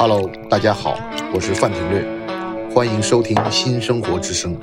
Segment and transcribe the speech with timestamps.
[0.00, 0.96] Hello，大家好，
[1.34, 2.06] 我是范廷略，
[2.72, 4.56] 欢迎收听新生活之声。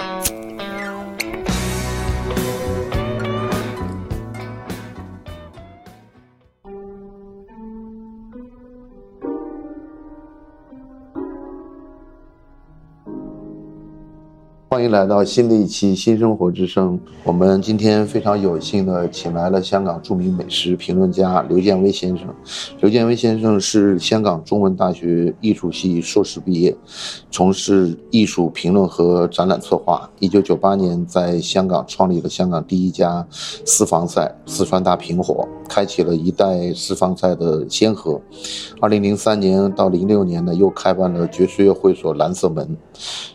[14.86, 16.94] 欢迎来到新的一期《新生活之声》。
[17.24, 22.28] 我们今天非常有幸的请来了香港著名美食评论家刘建威先生。
[22.82, 26.78] 刘建威先生是香港中文大学艺术系硕士毕业，
[27.32, 30.08] 从事艺术评论和展览策划。
[30.20, 38.22] 一九九八年在香港创立了香港第一家私房菜——四川大平火，开启了一代私房菜的先河。
[38.80, 42.78] 二零零三年到零六年呢，又开办了爵士乐会所蓝色门。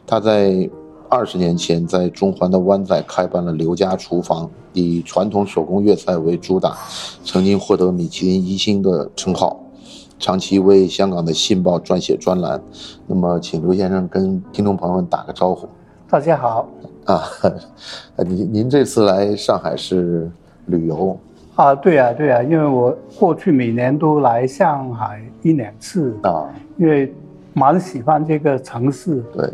[0.07, 0.71] 他在
[1.11, 6.77] 二十年前，在中环的湾仔开办了刘家厨房，以传统手工粤菜为主打，
[7.25, 9.61] 曾经获得米其林一星的称号，
[10.21, 12.63] 长期为香港的《信报》撰写专栏。
[13.09, 15.69] 那么，请刘先生跟听众朋友们打个招呼。
[16.09, 16.69] 大家好。
[17.07, 17.25] 啊，
[18.25, 20.31] 您您这次来上海是
[20.67, 21.19] 旅游？
[21.57, 26.47] 啊，对呀对呀，因为我过去每年都来上海一两次啊，
[26.79, 27.13] 因为
[27.53, 29.25] 蛮喜欢这个城市。
[29.35, 29.53] 对。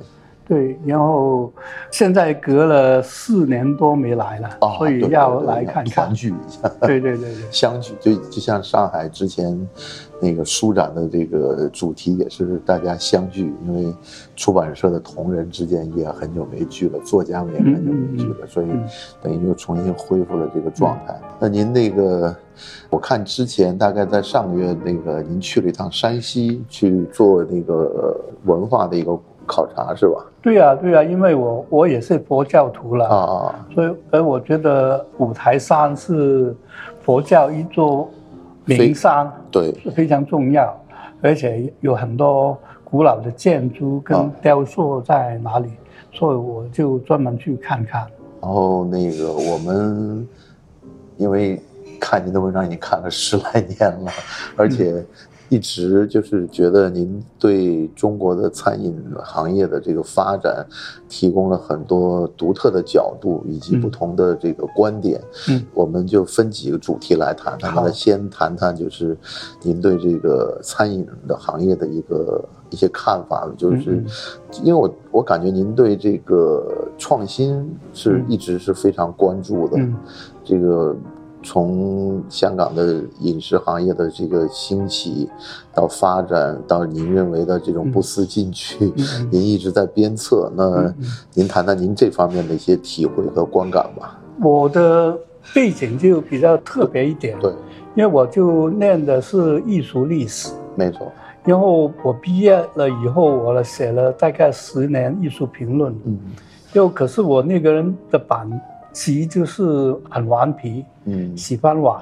[0.49, 1.53] 对，然后
[1.91, 6.69] 现在隔了四年多没来了，所以要来看看团聚一下。
[6.83, 9.69] 对对对对，相聚就就像上海之前
[10.21, 13.93] 那个书展的这个主题也是大家相聚，因为
[14.37, 18.69] 出版社的同仁之间也很久没聚了，作家们也很久没聚了，所以
[19.21, 21.21] 等于又重新恢复了这个状态。
[21.41, 22.33] 那您那个，
[22.89, 29.19] 我看之前大概在上个月那个您去了一趟山西去做那个文化的一个。
[29.47, 30.25] 考察是吧？
[30.43, 36.55] 对呀，对呀，因为我我也是佛教徒了啊，所以而我觉得五台山是
[37.01, 38.11] 佛教一座
[38.65, 40.77] 名山，对，是非常重要，
[41.23, 45.71] 而且有很多古老的建筑跟雕塑在哪里，
[46.13, 48.07] 所以我就专门去看看。
[48.41, 50.29] 然后那个我们
[51.17, 51.61] 因为
[52.01, 54.13] 看您的文章已经看了十来年了，
[54.57, 55.05] 而且。
[55.49, 60.67] 一直就是觉得您对中国的餐饮行业的这个发展，
[61.09, 65.21] 提供了很多独特的角度以及不同的这个观点。
[65.49, 67.73] 嗯，我们就分几个主题来谈谈。
[67.75, 69.17] 那先谈谈就是
[69.63, 74.03] 您对这个餐饮的行业的一个一些看法，就是
[74.63, 79.79] 因为我我感觉您对这个创新是一直是非常关注的。
[79.79, 79.95] 嗯，
[80.45, 80.97] 这个。
[81.47, 85.31] 从香港的饮食行业的这个兴起
[85.73, 88.93] 到发展，到您认为的这种不思进取，
[89.31, 90.53] 您一直在鞭策。
[90.57, 90.93] 那
[91.35, 94.21] 您谈谈您这方面的一些体会和观感吧。
[94.43, 95.17] 我的
[95.55, 97.53] 背景就比较特别一点，对，
[97.95, 101.13] 因为我就念的是艺术历史，没错。
[101.45, 106.19] 然后我毕业了以后，我写了大概十年艺术评论，嗯，
[106.73, 108.51] 又可是我那个人的版。
[108.97, 112.01] 其实就是很顽皮，嗯，喜欢玩，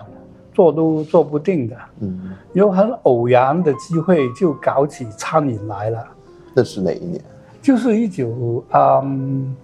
[0.53, 6.06] 做都做不定的，嗯，有很偶然的机会就搞起餐饮来了。
[6.55, 7.21] 那是哪一年？
[7.60, 9.56] 就是一九嗯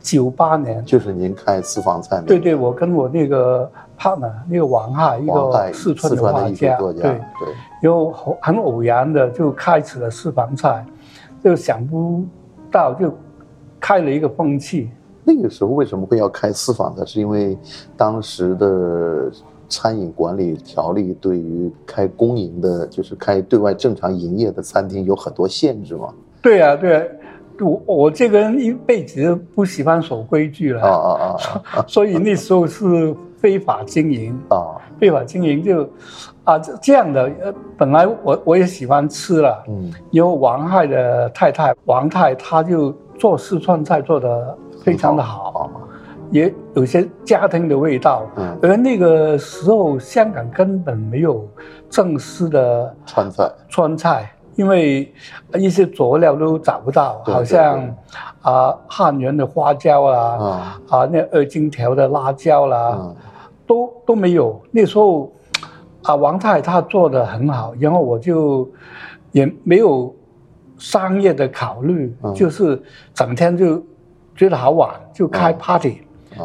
[0.00, 2.22] 九八年，就是您开私房菜。
[2.24, 3.68] 对对，我跟我那个
[3.98, 7.20] partner 那个王海，一个四川的画家，对对，
[7.82, 10.86] 有很偶然的就开始了私房菜，
[11.42, 12.22] 就想不
[12.70, 13.12] 到就
[13.80, 14.88] 开了一个风气。
[15.28, 17.04] 那个时候为什么会要开私房呢？
[17.04, 17.54] 是因为
[17.98, 19.30] 当时的
[19.68, 26.08] 餐饮管理条例对于开公营的，就是开对外正常营业的餐厅有很多限制嘛？
[26.40, 27.04] 对呀，对啊，
[27.60, 31.36] 我我这个人一辈子不喜欢守规矩了啊啊
[31.74, 31.84] 啊！
[31.86, 35.86] 所以那时候是非法经营啊，非法经营就
[36.44, 37.24] 啊这这样的。
[37.42, 44.56] 呃，本来我我也喜欢吃了，嗯，因为王亥的太太王太，她就做四川菜做的。
[44.82, 45.70] 非常的好，
[46.30, 48.26] 也有些家庭的味道。
[48.36, 51.46] 嗯，而那个时候香港根本没有
[51.90, 55.12] 正式的川菜，川菜，因为
[55.54, 57.94] 一些佐料都找不到，好像
[58.42, 63.14] 啊汉源的花椒啦，啊那二荆条的辣椒啦，
[63.66, 64.60] 都都没有。
[64.70, 65.32] 那时候
[66.02, 68.68] 啊王太他做的很好，然后我就
[69.32, 70.14] 也没有
[70.78, 72.80] 商业的考虑，就是
[73.12, 73.82] 整天就。
[74.38, 76.02] 觉得好玩，就开 party，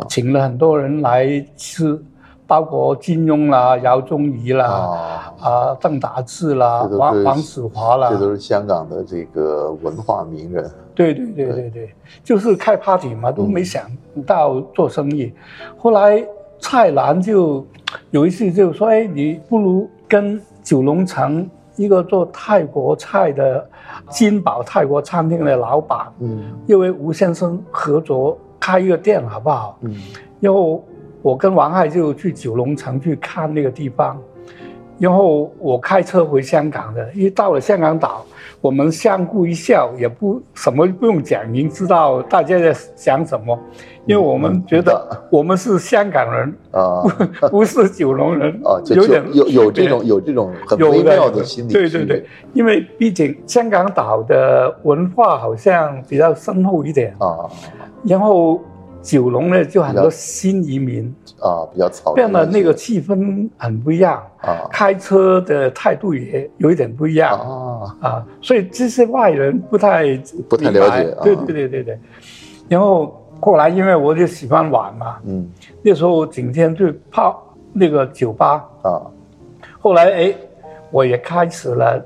[0.09, 2.03] 请了很多人来吃，
[2.47, 4.65] 包括金庸啦、姚宗仪啦、
[5.39, 5.77] 啊。
[5.79, 10.71] 邓达志啦、王王子华啦，这都是香港的这个文化名人。
[10.95, 11.93] 对对对对对，
[12.23, 13.83] 就是开 party 嘛，都没想
[14.25, 15.31] 到做生意。
[15.77, 16.25] 后来
[16.59, 17.63] 蔡澜就
[18.09, 23.67] 有一次就说：“哎，你不如跟九龙城一个做泰国菜的
[24.09, 29.77] 金宝泰国餐厅的老板，嗯，因为吴先生合作开一个店，好不好？
[29.81, 29.95] 嗯，
[30.39, 30.83] 然后
[31.21, 34.21] 我跟王海就去九龙城去看那个地方，
[34.99, 38.25] 然后我开车回香港的，一到了香港岛。
[38.61, 43.59] 我们相顾一笑，也不什么不用讲，您知道大家在想什么，
[44.05, 47.03] 因为我们觉得我们是香港人啊，
[47.49, 51.71] 不是九龙人啊，有点有有这种有这种很微妙的心理。
[51.73, 57.15] 对对对，因为毕竟香港岛的文化好像比较深厚一点。
[57.19, 57.49] 啊，
[58.03, 58.61] 然后。
[59.03, 61.13] 九龙呢，就很多新移民。
[61.41, 64.23] 啊，比较草变得那个气氛很不一样。
[64.37, 67.37] 啊，开车的态度也有一点不一样。
[67.37, 67.97] 啊。
[67.99, 70.17] 啊，所以这些外人不太
[70.47, 71.99] 不太了解，对对对对对。
[72.69, 75.49] 然后后来因为我就喜欢玩嘛，嗯，
[75.81, 77.43] 那时候整天就泡
[77.73, 79.01] 那个酒吧啊。
[79.79, 80.35] 后来哎，
[80.91, 82.01] 我也开始了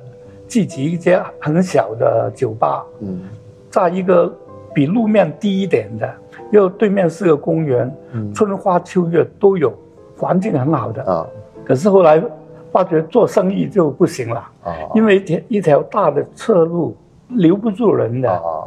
[0.47, 3.21] 自己一家很小的酒吧，嗯，
[3.69, 4.35] 在一个
[4.73, 6.11] 比路面低一点的。
[6.51, 7.93] 又对面是个公园，
[8.33, 9.73] 春花秋月都有，
[10.17, 11.27] 环境很好的啊。
[11.65, 12.23] 可是后来
[12.71, 16.95] 发觉做生意就不行了啊，因为一条一条大的侧路
[17.27, 18.63] 留不住人的啊。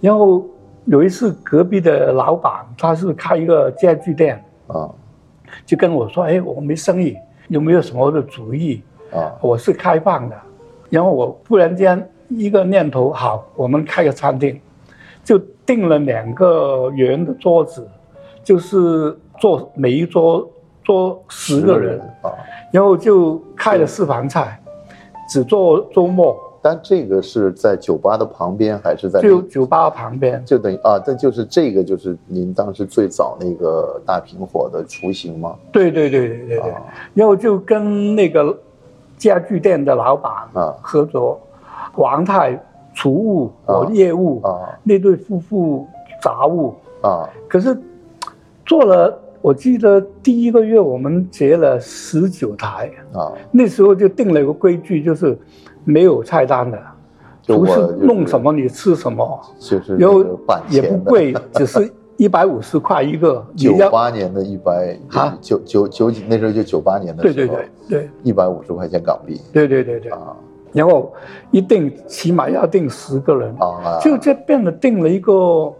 [0.00, 0.44] 然后
[0.86, 4.90] 有一次隔壁的老板他是开一个家具店啊，
[5.66, 7.16] 就跟我说：“哎，我没生意，
[7.48, 8.82] 有没有什么的主意
[9.12, 10.36] 啊？”我是开放的，
[10.88, 14.58] 然后我忽然间一个念头，好，我们开个餐厅。
[15.22, 17.86] 就订了两个圆的桌子，
[18.42, 20.50] 就是坐每一桌
[20.82, 22.32] 坐十个人啊，
[22.72, 24.58] 然后就开了私房菜，
[25.28, 26.36] 只做周末。
[26.62, 29.20] 但这个是在酒吧的旁边还是在？
[29.20, 35.56] 就酒吧旁边，就等于啊，这就是这个就是您当时最早那个大平火的雏形吗？
[35.72, 36.74] 对对对对对对，
[37.14, 38.56] 然后就跟那个
[39.16, 41.40] 家具店的老板啊合作，
[41.96, 42.60] 王太。
[42.92, 45.86] 储物和业务啊，那对夫妇
[46.20, 47.74] 杂物啊，可是
[48.66, 55.38] 做了，我记得第一个月我们结了十九台啊，那时候就定了一个规矩，就是
[55.84, 56.78] 没有菜单的，
[57.46, 60.38] 不是弄什么你吃什么，就是有
[60.68, 63.44] 也不贵， 只是一百五十块一个。
[63.56, 70.12] 九八年的一百啊，九九九几那时候就九八年的时候，对对对对，一百五十块钱港币，对对对对。
[70.12, 70.36] 啊。
[70.72, 71.12] 然后
[71.50, 73.98] 一定起码要定十个人，啊。
[74.00, 75.72] 就这变得定了一个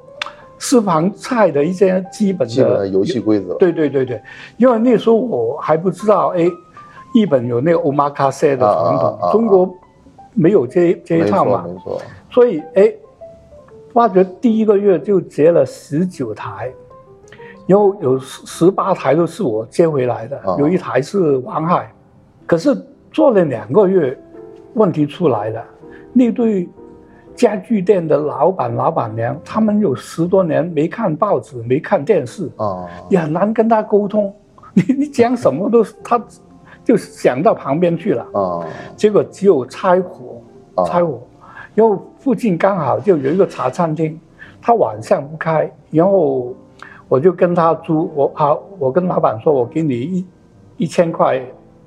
[0.58, 3.55] 私房菜的一些基本的游戏规则。
[3.55, 4.20] 对对对对，
[4.56, 6.43] 因为那时候我还不知道，哎，
[7.14, 9.73] 日本有那个 omakase 的传统，中国
[10.35, 12.00] 没有这这一套嘛，没错。
[12.31, 12.93] 所以哎，
[13.93, 16.73] 发觉第一个月就接了十九台，
[17.67, 21.93] 然后有十十八台都是我接回来的，有一台是王海，
[22.47, 22.77] 可是
[23.12, 24.19] 做了两个月。
[24.75, 25.65] 问题出来了，
[26.12, 26.69] 那对
[27.35, 34.33] 家具店的老板、老板娘，他们有十多年没看报纸、没看电视啊，也很难跟他沟通。
[34.75, 36.25] 你你讲什么都，他
[36.85, 38.27] 就想到旁边去了。
[38.32, 38.67] 啊。
[38.97, 40.43] 结果只有拆火，
[40.87, 41.21] 拆火，
[41.75, 44.19] 然后附近刚好就有一个茶餐厅，
[44.61, 46.55] 他晚上不开，然后
[47.09, 50.27] 我就跟他租，我好，我跟老板说，我给你一
[50.79, 51.41] 一千块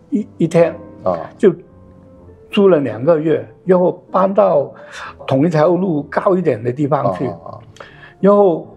[0.10, 0.74] 一一天
[1.04, 1.54] 啊，就。
[2.52, 4.72] 租了两个月，然后搬到
[5.26, 7.28] 同一条路高一点的地方去，
[8.20, 8.68] 然后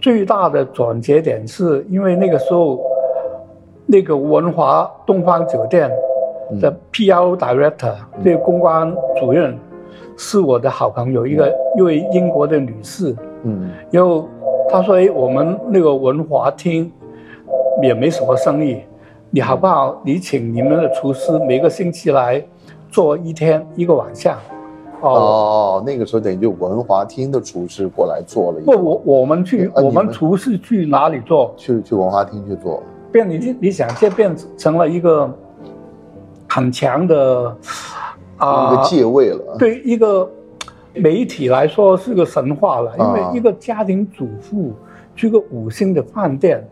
[0.00, 2.82] 最大的转折点是因为那个时候，
[3.86, 5.90] 那个文华东方酒店
[6.60, 7.36] 的 P.R.
[7.36, 9.58] Director 那个公关主任
[10.16, 14.28] 是我的好朋友，一个一位英国的女士，嗯，然后
[14.68, 16.90] 他说：“哎，我们那个文华厅
[17.82, 18.80] 也没什么生意，
[19.30, 20.00] 你好不好？
[20.04, 22.42] 你请你们的厨师每个星期来。”
[22.94, 24.38] 做一天一个晚上，
[25.00, 28.60] 哦，那个时候等于就文华厅的厨师过来做了。
[28.64, 31.52] 不，我我们去，我们厨师去哪里做？
[31.56, 32.80] 去去文华厅去做。
[33.14, 35.32] 变你你想，这变成了一个
[36.48, 37.56] 很强的
[38.38, 39.56] 啊一个借位了。
[39.56, 40.28] 对一个
[40.92, 44.72] 媒体来说是个神话了，因为一个家庭主妇
[45.14, 46.68] 去个五星的饭店。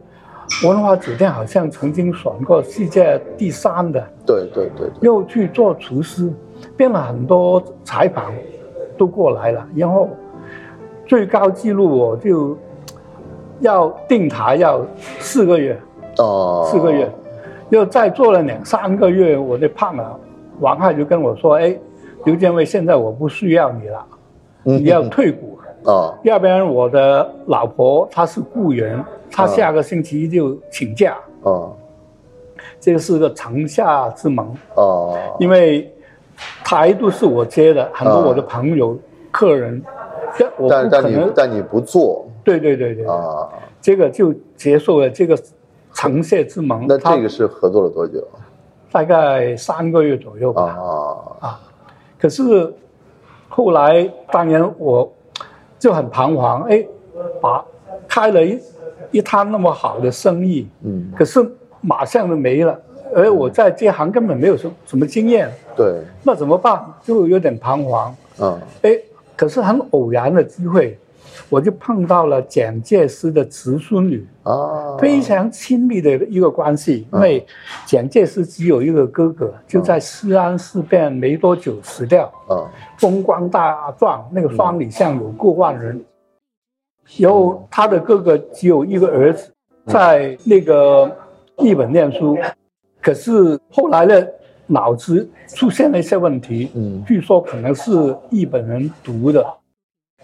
[0.64, 6.28] 文华酒店好像曾经选过世界第三的，对对对，又去做厨师，
[6.76, 8.34] 变了很多采访，
[8.98, 9.64] 都过来了。
[9.76, 10.10] 然后
[11.06, 12.58] 最高纪录我就
[13.60, 14.84] 要定台要
[15.20, 15.80] 四个月，
[16.18, 17.10] 哦，四个月，
[17.70, 20.18] 又再做了两三个月，我就胖了。
[20.60, 21.76] 王浩就跟我说：“哎，
[22.24, 24.06] 刘建伟，现在我不需要你了，
[24.62, 25.58] 你要退股
[25.90, 29.02] 啊，要不然我的老婆她是雇员。”
[29.34, 31.16] 她下个星期就请假。
[31.40, 31.72] 哦，
[32.78, 34.54] 这个是个城下之盟。
[34.74, 35.90] 哦，因为
[36.62, 38.96] 台都是我接的，很多我的朋友、
[39.30, 39.82] 客人，
[40.68, 43.06] 但但你但你不做，对对对对。
[43.06, 43.48] 啊，
[43.80, 45.36] 这个就结束了这个
[46.02, 46.84] 城谢之盟。
[46.88, 48.26] 那这个是合作了多久？
[48.90, 50.62] 大概三个月左右吧。
[51.40, 51.60] 啊啊，
[52.18, 52.74] 可是
[53.48, 55.12] 后来当然我
[55.78, 56.84] 就很彷徨，哎，
[57.40, 57.64] 把
[58.08, 58.58] 开了一
[59.12, 61.38] 一摊那么好的生意，嗯，可是
[61.80, 62.76] 马上就没了。
[63.14, 66.84] 而我在这行根本没有什什么经验，对，那怎么办？
[67.04, 68.12] 就有点彷徨。
[68.40, 68.98] 嗯，哎，
[69.36, 70.98] 可是很偶然的机会，
[71.48, 77.06] 我就碰到了蒋介石的侄孙女啊，非常亲密的一个关系。
[77.12, 77.46] 因为
[77.86, 86.02] 蒋介石只有一个哥哥，就在西安事变没多久死掉，啊，风光大壮，那个方里巷有过万人。
[87.18, 89.52] 然后他的哥哥只有一个儿子，
[89.86, 91.10] 在那个
[91.58, 92.38] 日本念书。
[93.00, 94.26] 可是后来呢，
[94.68, 99.44] 脑子出现了一些问题，嗯，据说可能是日本人毒的，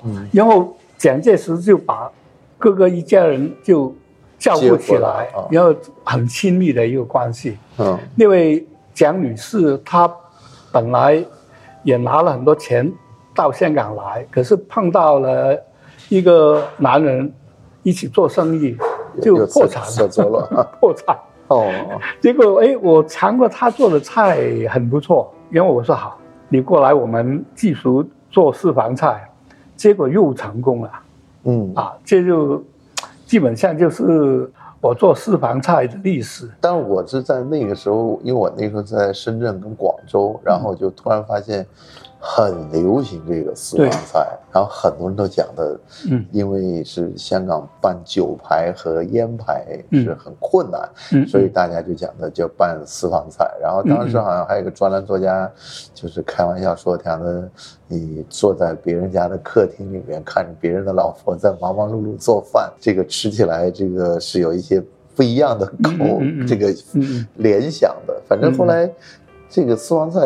[0.05, 2.11] 嗯，然后蒋介石就把
[2.59, 3.95] 各个一家人就
[4.39, 5.75] 照顾起来，然后
[6.05, 10.13] 很亲密的一个关系，嗯，那位蒋女士她
[10.73, 11.25] 本来
[11.85, 12.93] 也拿了很多钱
[13.35, 15.57] 到香港来，可是碰到了
[16.09, 17.33] 一个男人
[17.83, 18.77] 一起做生意，
[19.23, 19.83] 就破产
[20.31, 21.17] 了， 破产。
[21.47, 21.71] 哦，
[22.21, 24.39] 结果哎，我尝过他做的菜
[24.69, 29.28] 很不错，因为我说好，你过来我们技术做私房菜，
[29.79, 30.91] 结果又成功了，
[31.45, 32.63] 嗯啊，这就
[33.25, 36.51] 基本上就是我做私房菜的历史。
[36.61, 41.67] 但我是在那个时候，因为我那时候在深圳跟广州，然后就突然发现。
[42.21, 53.49] 很流行这个私房菜，然后很多人都讲的，嗯，因为是香港办酒牌和烟牌是很困难，嗯，所以大家就讲的叫办私房菜。
[53.63, 55.49] 然后当时好像还有个专栏作家，
[55.95, 57.49] 就是开玩笑说，讲的
[57.87, 64.83] 你坐在别人家的客厅里面，看着别人的老婆在忙忙碌碌做饭，这个吃起来这个是有一些
[65.15, 66.75] 不一样的口这个
[67.37, 68.21] 联想的。
[68.27, 68.91] 反正后来
[69.49, 70.21] 这个私房菜。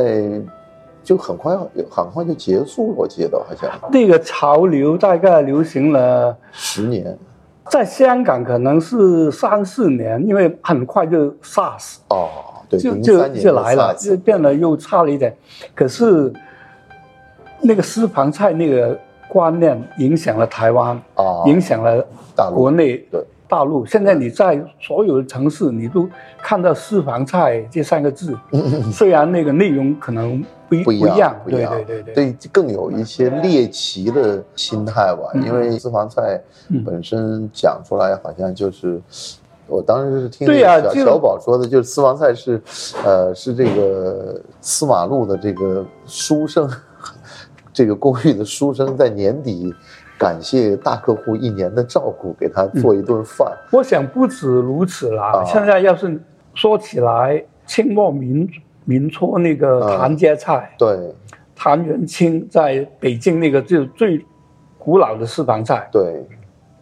[1.02, 1.56] 就很快，
[1.90, 2.94] 很快就结束了。
[2.97, 7.16] 我记得好像那个潮流大概流行了十年，
[7.68, 12.28] 在香港可能是三四年，因为很快就 SARS 哦，
[12.68, 15.37] 对，就就就来了，就变得又差了一点。
[15.75, 16.32] 可是
[17.61, 22.04] 那个私房菜那个观念影响了台湾啊，影响了
[22.54, 23.25] 国内对。
[23.52, 28.35] 大陆现在你在所有的城市，你都看到私房菜这三个字，
[28.90, 35.38] 虽然那个内容可能不不一样，对对对对，对更有一些猎奇的心态吧。
[35.44, 36.40] 因为私房菜
[36.82, 38.99] 本身讲出来好像就是，
[39.66, 42.59] 我当时是听小小宝说的，就是私房菜是，
[43.04, 46.66] 呃，是这个司马路的这个书生，
[47.71, 49.75] 这个公寓的书生在年底。
[50.23, 53.52] 感谢大客户一年的照顾，给他做一顿饭。
[53.73, 55.43] 我想不止如此啦。
[55.45, 56.21] 现在要是
[56.55, 58.49] 说起来，清末民
[58.85, 61.14] 民初那个谭家菜，对，
[61.57, 64.25] 谭元清在北京那个就最
[64.79, 66.25] 古老的私房菜，对。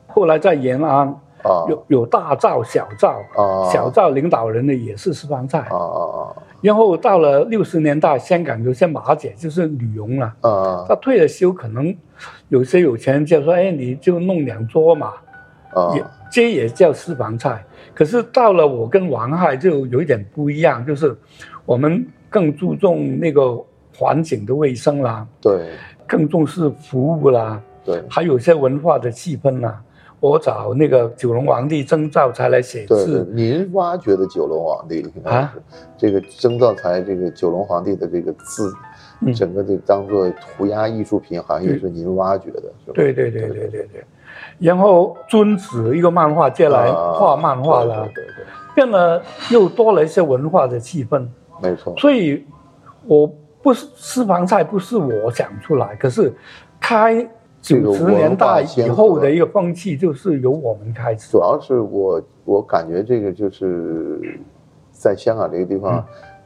[0.07, 6.35] 后来在延安啊，有有大灶、小灶啊，小灶领导人的也是私房菜啊。
[6.61, 11.95] 然后到了六十年代，香港有些马姐就是女佣了啊，她退了休可能。
[12.49, 15.13] 有些有钱人就说：“哎，你就弄两桌嘛，
[15.73, 17.65] 啊，也这也叫私房菜。
[17.95, 21.17] 可是到了我跟王亥就有一点不一样，就是
[21.65, 23.59] 我们更注重那个
[23.97, 25.71] 环境的卫生啦，对，
[26.07, 29.81] 更重视服务啦，对，还有些文化的气氛啦。
[30.21, 33.27] 我找那个九龙皇帝曾兆才来写字。
[33.33, 35.53] 您挖掘的九龙皇帝啊，
[35.97, 38.73] 这个曾兆才这个九龙皇帝的这个字。”
[39.37, 42.93] 整个就当做涂鸦艺术品，好像也是您挖掘的，是吧？
[42.95, 44.05] 对对对对对对。
[44.59, 48.35] 然后尊子一个漫画借来画漫画了，对对，
[48.75, 51.29] 变得又多了一些文化的气氛。
[51.63, 51.95] 没错。
[51.99, 52.47] 所以，
[53.05, 56.33] 我不是私房菜，不是我想出来，可是
[56.81, 57.29] 开
[57.61, 61.31] 九十年代以后的一个风气，就是由我们开始。
[61.31, 64.41] 主要是我我感觉这个就是
[64.91, 66.05] 在香港这个地方。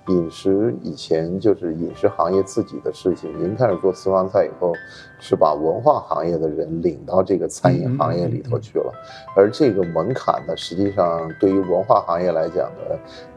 [0.09, 4.71] 饮食以前就是饮食行业自己的事情，您开始做私房菜以后，
[5.19, 8.93] 是把文化行业的人领到这个餐饮行业里头去了，
[9.35, 12.95] 而这个门槛呢，实际上对于文化行业来讲呢，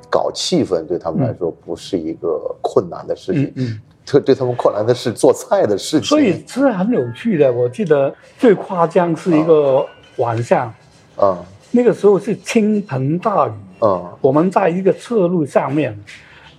[0.09, 3.79] 搞气氛对他们来说不是一个困难的事情，嗯，
[4.09, 6.07] 对对他们困难的是做菜的事情。
[6.07, 9.85] 所以是很有趣的，我记得最夸张是一个
[10.15, 10.73] 晚上，
[11.17, 11.37] 啊，
[11.71, 15.97] 那个时候是倾盆大雨，啊，我们在一个侧路上面。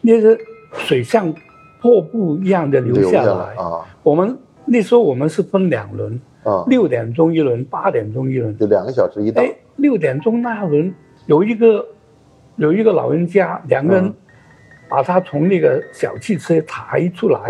[0.01, 0.39] 那个
[0.75, 1.35] 水像
[1.83, 3.85] 瀑布一样的流下来啊。
[4.05, 9.43] 我们那时候我们是分两轮啊，六点钟一轮，八点钟一轮，就两个小时一道。
[9.43, 10.95] 哎，六点钟那轮
[11.27, 11.85] 有一个
[12.55, 14.15] 有一个老人家，两个人
[14.89, 17.41] 把他从那个小汽车抬出来，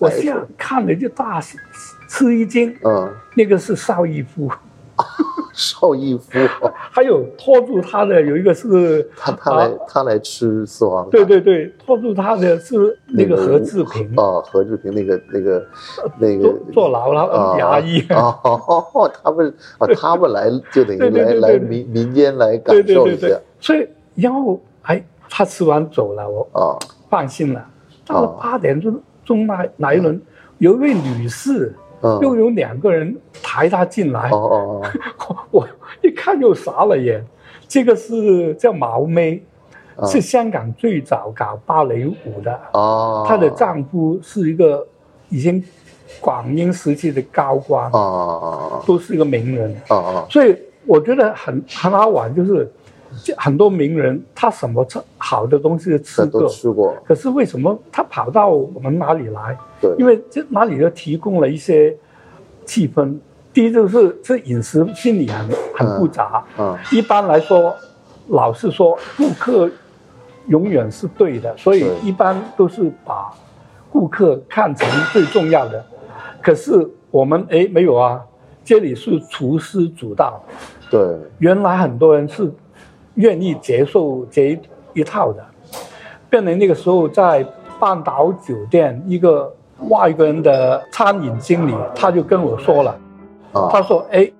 [0.00, 1.40] 我现在看了就大
[2.08, 2.74] 吃一惊。
[2.84, 4.50] 嗯，那个是邵逸夫。
[5.54, 6.28] 邵逸夫，
[6.70, 15.66] 还有拖住他的有一个是， 他他来他来吃四皇，对对对，拖住他的是那个何志平啊，何志平那个那个
[16.18, 18.38] 那个坐牢了，牙医啊，
[19.22, 23.28] 他们啊他们来就等于来来民民间来感受一下，
[23.60, 25.02] 所以然后哎
[25.34, 27.66] 他吃完走了，我啊放心了，
[28.06, 30.20] 到了八点钟钟那那一轮，
[30.58, 31.74] 有一位女士。
[32.20, 34.82] 又有两个人抬她进来，哦哦
[35.52, 35.64] 我
[36.02, 37.24] 一看就傻了眼。
[37.68, 39.40] 这个是叫毛妹，
[40.08, 42.58] 是香港最早搞芭蕾舞的。
[42.72, 44.84] 哦，她的丈夫是一个
[45.28, 45.62] 已经
[46.20, 47.88] 广英时期的高官。
[47.92, 48.40] 哦哦
[48.72, 49.72] 哦都是一个名人。
[49.88, 52.68] 哦哦，所以我觉得很很好玩，就是
[53.36, 56.94] 很多名人他什么吃好的东西吃过，吃过。
[57.06, 59.56] 可是为什么他跑到我们哪里来？
[59.80, 61.96] 对，因为这哪里都提供了一些
[62.64, 63.16] 气氛。
[63.52, 66.42] 第一就是这饮食心理很很复杂。
[66.58, 67.74] 嗯，一般来说，
[68.28, 69.70] 老是说顾客
[70.46, 73.30] 永远是对的，所以一般都是把
[73.90, 75.84] 顾客看成最重要的。
[76.40, 78.20] 可是我们哎没有啊，
[78.64, 80.42] 这里是厨师主导。
[80.90, 81.00] 对，
[81.38, 82.50] 原来很多人是
[83.14, 84.58] 愿意接受这
[84.94, 85.44] 一套的。
[86.30, 87.46] 变成那个时候在
[87.78, 89.52] 半岛酒店一个。
[89.88, 92.96] 外国人的餐饮经理，他就跟我说了，
[93.52, 94.30] 他说：“哎，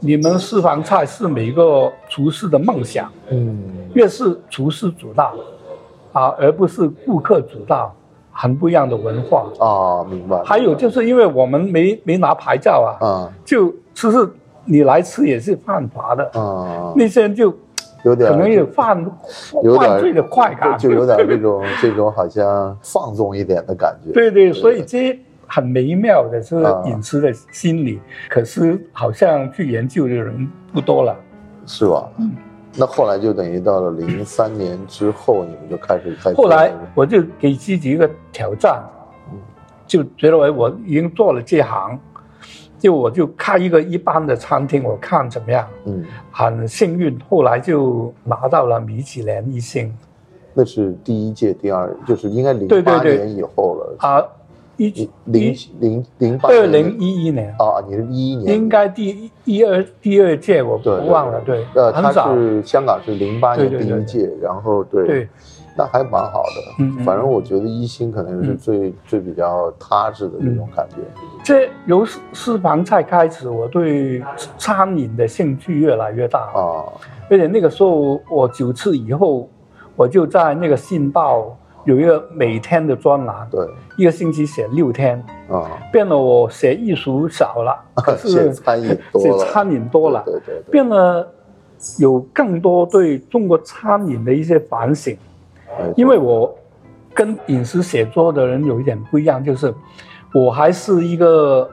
[0.00, 3.62] 你们私房菜是每个厨师的梦想，嗯，
[3.94, 5.34] 越是厨师主导，
[6.12, 7.90] 啊，而不是顾客主导，
[8.30, 10.42] 很不一样的文化啊，明白。
[10.44, 14.30] 还有就是因为我们没没拿牌照啊，啊，就其实
[14.66, 17.50] 你来吃也是犯法的啊，那些人就。”
[18.02, 19.04] 有点可能有犯
[19.78, 24.12] 犯罪的快感，就有点这种 这种好像放纵一点的感觉。
[24.12, 31.16] 对对，所以这很微妙的是隐私的心理，可是好像去研究的人不多了，
[31.66, 32.08] 是吧？
[32.18, 32.30] 嗯，
[32.76, 36.32] 那后来就等于到了零三年之后，你们就开始开。
[36.34, 38.82] 后来我就给自己一个挑战，
[39.86, 41.98] 就觉得我我已经做了这行。
[42.80, 45.68] 就我就开一个一般的餐厅，我看怎么样？
[45.84, 49.94] 嗯，很幸运，后来就拿到了米其林一星。
[50.54, 53.96] 那是第一届，第二就是应该零八年以后了。
[53.98, 54.24] 啊，
[54.78, 57.50] 一零零零八二零一一年。
[57.58, 65.06] 啊，你是一一年，应该第一二第二届我不忘了，对，呃，他是香港是零八年第一届，然后对。
[65.06, 65.28] 对。
[65.80, 70.96] 那还蛮好的，嗯，反正我觉得一心可能是最最比较踏实的那种感觉。
[71.42, 74.22] 这由私私房菜开始，我对
[74.58, 76.84] 餐饮的兴趣越来越大啊。
[77.30, 79.48] 而且那个时候我九次以后，
[79.96, 81.38] 我就在那个《信报》
[81.84, 83.66] 有一个每天的专栏，对，
[83.96, 91.26] 一个星期写六天啊，变了我写艺术少了，可是写餐饮多了，写餐饮多了，对对，变了
[91.98, 95.16] 有更多对中国餐饮的一些反省。
[95.96, 96.54] 因为我
[97.14, 99.74] 跟饮食写作的人有一点不一样，就是
[100.34, 101.68] 我还是一个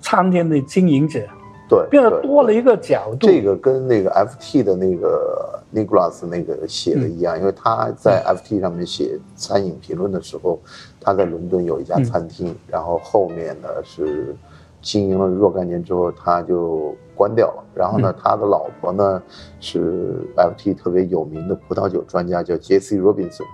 [0.00, 1.20] 餐厅的经营者，
[1.68, 3.26] 对，变得多了一个角度。
[3.26, 10.60] 这个跟那个 FT 的那个 Nicholas 那个写的一样，因为他在 FT 上面写餐饮评论的时候，
[11.00, 14.36] 他在伦敦有一家餐厅，然后后面呢是
[14.80, 17.64] 经营了若干年之后，他就关掉了。
[17.74, 19.22] 然后呢，他的老婆呢
[19.58, 22.98] 是 FT 特别有名的葡萄酒专家，叫 J.C.
[23.00, 23.44] Robinson。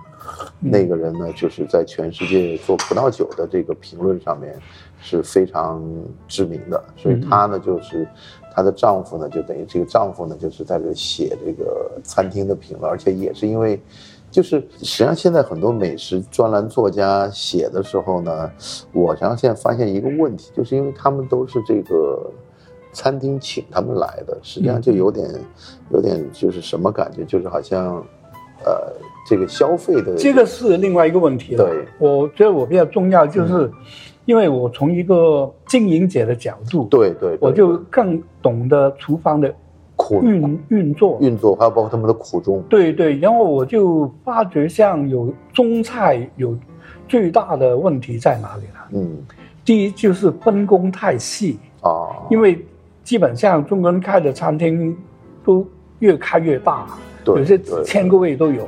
[0.59, 4.55] 那个人呢，就是在全世界做葡萄酒的这个评论上面
[5.01, 5.83] 是非常
[6.29, 6.81] 知名的。
[6.95, 8.07] 所以她呢，就是
[8.53, 13.81] 她的丈夫呢，就等于这个丈夫呢，就是在这写这个餐厅的评论，而且也是因为，
[14.31, 18.49] 就是实际上现在很多美食专栏作家写的时候呢，
[18.93, 22.31] 我实际上现在发现一个问题，就是因为他们都是这个。
[22.93, 25.27] 餐厅请他们来的，实际上就有点，
[25.89, 27.95] 有点就是什么感觉，就是好像，
[28.63, 28.93] 呃，
[29.27, 31.65] 这个消费的这个是另外一个问题了。
[31.65, 33.69] 对，我觉得我比较重要，就是
[34.25, 39.53] 因为我从一个经营者的角度，对对，我就更懂得厨房的
[39.95, 42.61] 苦运运作，运作还有包括他们的苦衷。
[42.69, 46.55] 对对，然后我就发觉，像有中菜有
[47.07, 48.87] 最大的问题在哪里了？
[48.91, 49.17] 嗯，
[49.65, 52.63] 第一就是分工太细啊，因为。
[53.03, 54.97] 基本上中国人开的餐厅
[55.43, 55.67] 都
[55.99, 56.87] 越开越大，
[57.25, 58.67] 有些千个位都有，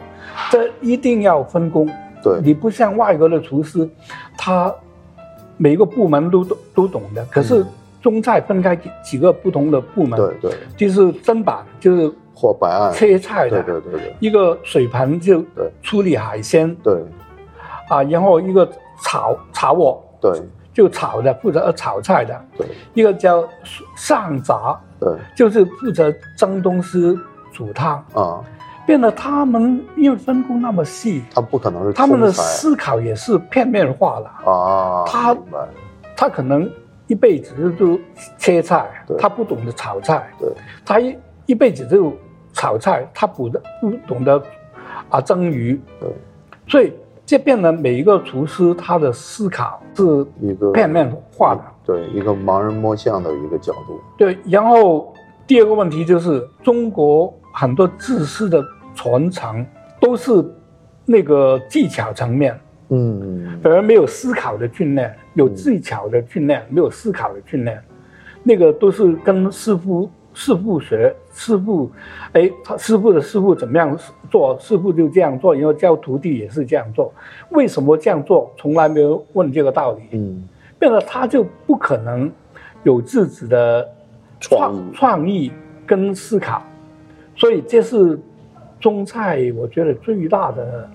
[0.52, 1.90] 这一定要分工。
[2.22, 3.88] 对，你不像外国的厨师，
[4.38, 4.74] 他
[5.58, 7.26] 每个部门都都都懂的。
[7.26, 7.66] 可是
[8.02, 15.72] 中菜分开几几个不同的部门，对对，就是砧板就是或白案切菜的，对对对对，一个水盆就对。
[15.82, 16.94] 处理海鲜，对，
[17.88, 18.68] 啊，然后一个
[19.04, 20.32] 炒炒锅，对，
[20.76, 23.48] 就炒的负责炒菜的，对，一个叫
[23.96, 27.18] 上闸，对，就是负责蒸东西
[27.54, 28.44] 煮汤啊。
[28.86, 35.04] 变得他们因为分工那么细，他不可能是他们的思考也是片面化了啊。
[35.08, 35.36] 他
[36.16, 36.70] 他可能
[37.08, 38.02] 一辈子就就
[38.38, 38.86] 切菜，
[39.18, 40.30] 他不懂得炒菜。
[40.38, 40.50] 对，
[40.86, 42.14] 他一一辈子就
[42.54, 44.40] 炒菜，他不的不懂得
[45.10, 45.82] 啊蒸鱼。
[46.00, 46.10] 对，
[46.68, 46.94] 所以
[47.26, 51.62] 这变得每一个厨师他的思考是一个片面化的。
[51.86, 54.00] 对，一个盲人摸象的一个角度。
[54.18, 55.14] 对，然后
[55.46, 58.64] 第二个问题就是中国很多知识的。
[58.98, 59.66] 传承
[60.00, 60.32] 都是
[61.04, 62.58] 那个技巧层面，
[62.88, 67.78] 嗯，反而没有思考的训练，有技巧的训练，没有思考的训练，
[68.42, 71.90] 那个都是跟师傅师傅学，师傅，
[72.34, 73.98] 哎，他师傅的师傅怎么样
[74.30, 77.12] 做，师傅就这样做，然后教徒弟也是这样做，
[77.50, 80.44] 为什么这样做，从来没有问这个道理，嗯，
[80.78, 82.32] 变得他就不可能
[82.84, 83.90] 有自己的
[84.40, 85.52] 创创意
[85.88, 86.62] 跟思考，
[87.36, 88.20] 所以这是。
[88.78, 90.88] 中菜我觉得最大的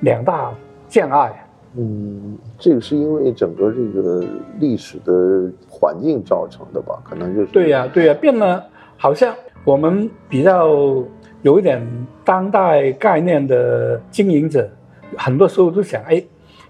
[0.00, 0.50] 两大
[0.88, 4.24] 障碍，嗯，这个是因为整个这个
[4.58, 7.02] 历史的环境造成的吧？
[7.04, 8.64] 可能就是对呀，对呀，变了，
[9.04, 10.66] 好像我们比较
[11.42, 11.86] 有一点
[12.24, 14.66] 当代概念的经营者，
[15.14, 16.24] 很多时候都想，哎，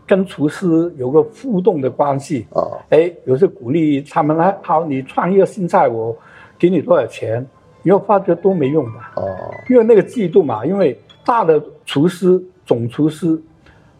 [0.04, 6.16] 跟厨师有个互动的关系啊，哎，有时鼓励他们来，好，你创一个新菜，我
[6.58, 7.46] 给你多少钱。
[7.84, 9.28] 然后发觉都没用的哦，
[9.70, 13.40] 因为那个嫉妒嘛，因为大的厨师、总厨师，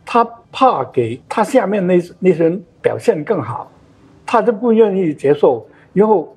[0.04, 3.70] 他怕给他下面那那些人表现更好，
[4.26, 5.64] 他就不愿意接受。
[5.92, 6.36] 然后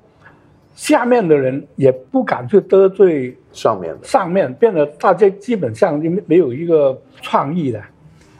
[0.78, 7.82] 下面的人也不敢去得罪上面的，上面变得大家基本上就没有一个创意的，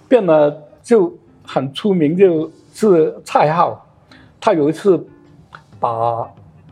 [0.07, 3.85] 变得就很出名，就是蔡浩，
[4.41, 5.05] 他有一次
[5.81, 6.31] 把。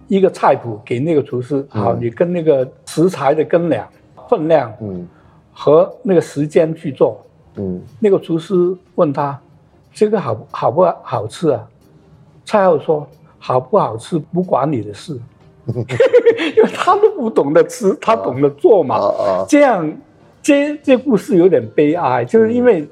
[0.08, 3.84] 一个菜谱给那个厨师，好，你跟那个食材的根量、
[4.28, 5.04] 分量，嗯，
[5.52, 7.20] 和那个时间去做，
[7.56, 8.54] 嗯，那个厨师
[8.94, 9.36] 问他，
[9.92, 11.68] 这个好好不好吃啊？
[12.44, 13.04] 蔡浩说
[13.40, 15.18] 好不好吃不管你的事，
[16.56, 18.98] 因为他都不懂得吃，他懂得做嘛。
[19.48, 19.92] 这样，
[20.42, 22.86] 这这故事有点悲哀，就是因为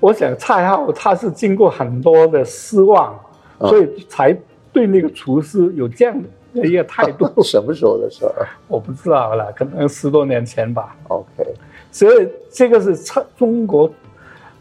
[0.00, 3.18] 我想蔡浩他是经过很多的失望，
[3.60, 4.36] 所以才
[4.72, 6.28] 对那个厨师有这样的。
[6.54, 8.48] 一个态度， 什么时候的事儿？
[8.66, 10.96] 我不知道了，可能十多年前吧。
[11.06, 11.44] OK，
[11.92, 13.88] 所以这个是蔡中国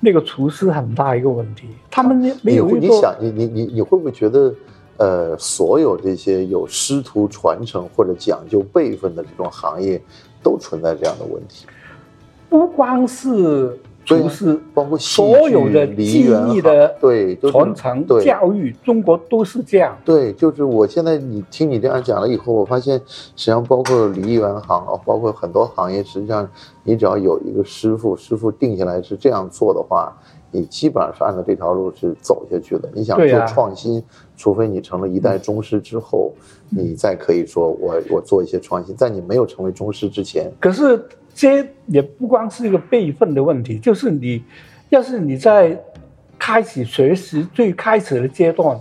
[0.02, 2.70] 那个厨师很大一个问题，他们没有。
[2.70, 4.54] 你想，你你你你会不会觉得，
[4.98, 10.02] 呃，所有这些有师徒传承或者讲究辈分的这种行业，
[10.44, 11.66] 都存在这样的问题？
[12.50, 13.80] 不光是。
[14.08, 19.98] 厨师包括所有的技艺的对传承教育，中国都是这样。
[20.06, 26.50] 对，就是我现在你听你这样讲了以后，我发现实际上包括梨园行啊，包括很多行业，实际上
[26.84, 30.18] 你只要有一个师傅，师傅定下来是这样做的话，
[30.52, 32.90] 你基本上是按照这条路是走下去的。
[32.94, 34.02] 你想做创新，
[34.38, 36.34] 除非你成了一代宗师之后，
[36.70, 41.04] 你再可以说我我做一些创新，在你没有成为宗师之前，可是。
[41.40, 44.44] 这也不光是一个辈分的问题，就是你，
[44.90, 45.80] 要是你在
[46.40, 48.76] 开始学习最开始的阶段，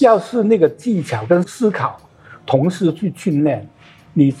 [0.00, 2.00] 要是那个技巧跟思考
[2.46, 3.68] 同时去训练，
[4.14, 4.34] 你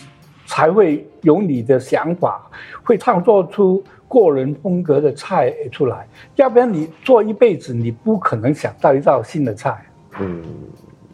[0.46, 2.50] 才会有你的想法，
[2.82, 6.08] 会创作出个人风格的菜出来。
[6.36, 9.84] 要不然你做一辈子，你不可能想到一道新的菜。
[10.20, 10.42] 嗯，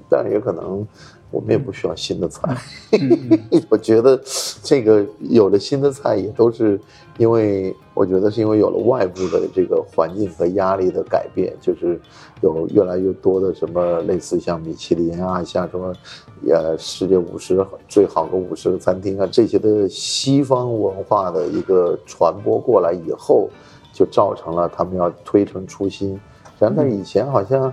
[0.08, 0.86] 但也可能。
[1.30, 2.56] 我们也不需要新的菜，
[3.68, 4.22] 我觉得
[4.62, 6.80] 这个有了新的菜也都是
[7.18, 12.00] 因为我觉得是因为有了外部的这个环境和压力的改变，就是
[12.40, 15.92] 有越来越多的什么类似像米其林啊，像什么
[16.48, 23.50] 呃世界五十最好的五十个餐厅啊这些的西方文化的一个传播过来以后，
[23.92, 26.16] 就造成了他们要推陈出新。
[26.58, 27.72] 咱们以前好像，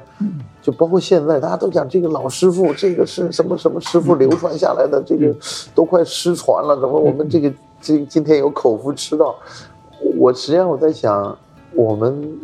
[0.62, 5.34] 就包括现在，大家都讲这个老师傅，这个是什么什么师傅流传下来的，这个
[5.76, 6.76] 都快失传了。
[6.82, 9.36] 怎么我们这个这今天有口福吃到？
[10.18, 11.38] 我实际上我在想，
[11.74, 12.40] 我们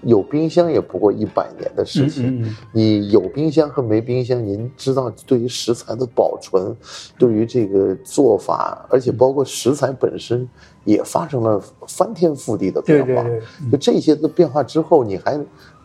[0.00, 2.42] 有冰箱也不过一百年的事情。
[2.72, 6.74] 你有冰箱和没冰箱，您知道对于食材的保存，
[7.18, 10.48] 对于这个做法，而且包括食材本身
[10.84, 13.06] 也发生了翻天覆地的变化。
[13.06, 15.38] 对对对，就这些的变化之后，你还。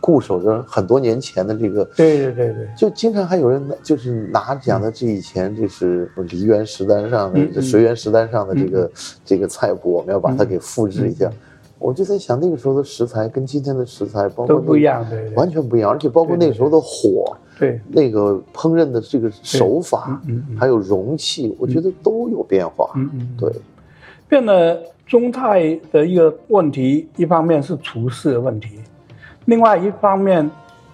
[0.08, 8.92] 固守着很多年前的这个，对对对对，就经常还有人就是拿讲的这以前就是梨园食单上的、随园食单上的这个
[9.26, 11.30] 这个菜谱，我们要把它给复制一下。
[11.78, 20.22] 我就在想，那个时候的食材跟今天的食材，包括都不一样，对，完全不一样，而且包括那时候的火，对，那个烹饪的这个手法，
[20.58, 22.90] 还有容器，我觉得都有变化。
[22.96, 23.52] 嗯嗯，对，
[24.30, 28.77] 变得中泰的一个问题，一方面是厨师的问题。
[29.48, 30.50] 另外一方面，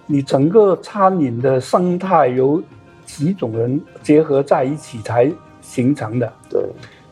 [0.06, 2.62] 你整个餐饮的生态由
[3.04, 5.28] 几种人结合在一起才
[5.60, 6.32] 形成的。
[6.48, 6.62] 对，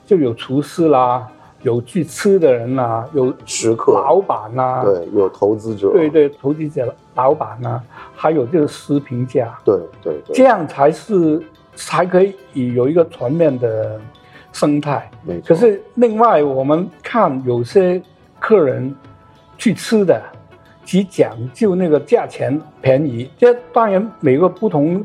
[0.07, 1.27] 就有厨师啦，
[1.63, 7.81] 有去吃的人啦，有食客、老板啦，对，有投资者，对对，投资者、老板呐，
[8.15, 11.43] 还有就是食评家，对对，这样才是
[11.75, 14.01] 才可以有一个全面的
[14.53, 15.11] 生态。
[15.45, 18.01] 可是另外我们看有些
[18.39, 18.95] 客人
[19.59, 20.23] 去吃的。
[20.85, 25.05] 只讲究那个价钱便宜，这当然每个不同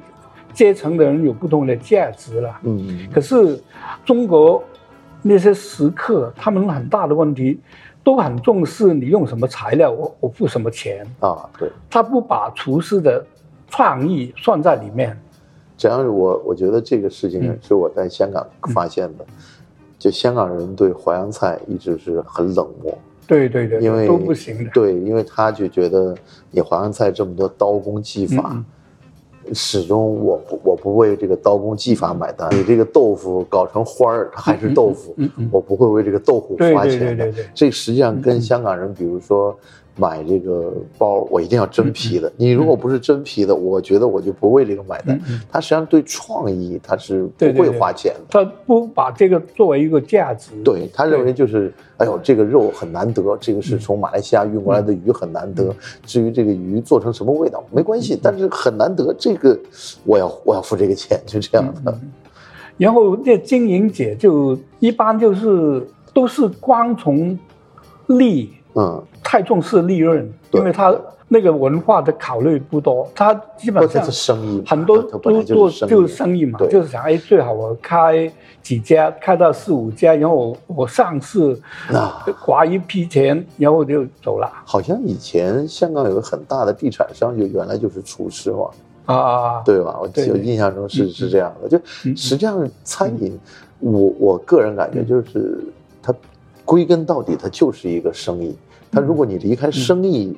[0.53, 2.59] 阶层的人有不同的价值了。
[2.63, 3.61] 嗯，可是
[4.03, 4.63] 中国
[5.21, 7.59] 那些食客，他们很大的问题，
[8.03, 11.47] 都很重视你用什么材料，我我付什么钱啊？
[11.59, 13.23] 对，他不把厨师的
[13.69, 15.17] 创意算在里面。
[15.77, 19.25] 只要是，我我觉得这个事情是我在香港发现的，
[19.99, 22.97] 就香港人对淮扬菜一直是很冷漠。
[23.27, 24.69] 对对对，因为都不行的。
[24.73, 26.15] 对，因为他就觉得
[26.49, 28.63] 你淮扬菜这么多刀工技法，
[29.53, 32.49] 始终我不我不为这个刀工技法买单。
[32.55, 35.15] 你这个豆腐搞成花儿，它还是豆腐，
[35.51, 37.31] 我不会为这个豆腐花钱的。
[37.53, 39.57] 这实际上跟香港人，比如说。
[39.97, 42.31] 买这个包，我一定要真皮的。
[42.37, 45.19] 你如果不是真皮的，我觉得我就不为这个买单。
[45.51, 50.51] 他实际上对创意他是不会花钱的，他不把这个作为一个价值。
[50.63, 55.75] 对他认为就是，哎呦，这个肉很难得，这个是从马来西亚运过来的鱼很难得。
[56.05, 59.59] 至于这个鱼做成什么味道没关系，但是很难得，这个
[60.05, 61.99] 我要我要付这个钱，就这样的。
[62.77, 67.37] 然后那经营者就一般就是都是光从
[68.05, 68.53] 利。
[68.79, 70.95] 嗯，太重视利润，因为他
[71.27, 81.59] 那个文化的考虑不多，他基本上是生意，很多都做就是生意嘛，就是想哎，最好我开几家，开到四五家，然后我上市，
[82.39, 84.47] 划一批钱，然后就走了。
[84.63, 88.69] 好像以前香港有个很大的地产商，就原来就是厨师嘛，
[89.13, 89.97] 啊，对吧？
[89.99, 93.37] 我我印象中是是这样的，就实际上餐饮，
[93.79, 95.59] 我我个人感觉就是
[95.99, 96.13] 它
[96.63, 98.55] 归根到底，它就是一个生意。
[98.89, 100.35] 但如果你离开生意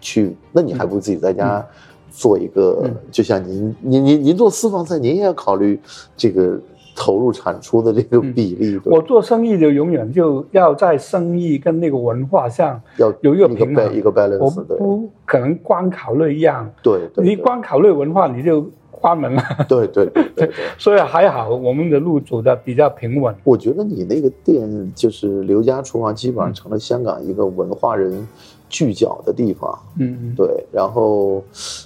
[0.00, 1.64] 去，那你还不如自己在家
[2.10, 2.88] 做一个。
[3.10, 5.80] 就像您，您，您，您做私房菜，您也要考虑
[6.16, 6.58] 这个
[6.98, 8.80] 投入产出的这个比例。
[8.84, 14.38] 我做生意就永远就要在生意跟那个文化上要有一个平衡，一个 balance。
[14.38, 16.68] 我不可能光考虑一样。
[16.82, 18.68] 对，你光考虑文化，你就。
[19.00, 23.32] 关门了，对 对对， 所以还好，我们的路走的比较平稳。
[23.44, 28.26] 我觉得你那个店就是刘家厨房，基本上成了香港一个文化人
[28.68, 29.78] 聚脚的地方。
[30.00, 31.44] 嗯，对，然后，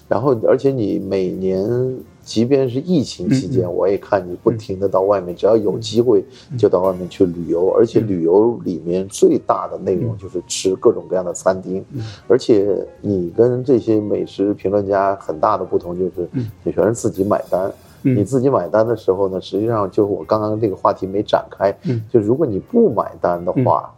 [0.09, 1.63] 然后，而且你每年。
[2.23, 6.25] 即便是疫情期间，我也看你不停的到外面，只要有机会
[6.57, 11.85] 就到外面去旅游，而且旅游里面最大的内容就是吃各种各样的餐厅，
[12.29, 16.29] 而且你跟这些美食评论家很大的不同就是，
[16.63, 17.73] 你全是自己买单。
[18.03, 21.73] 你自己买单的时候呢，实际上就是我刚刚这个话题没展开，
[22.11, 23.93] 就如果你不买单的话。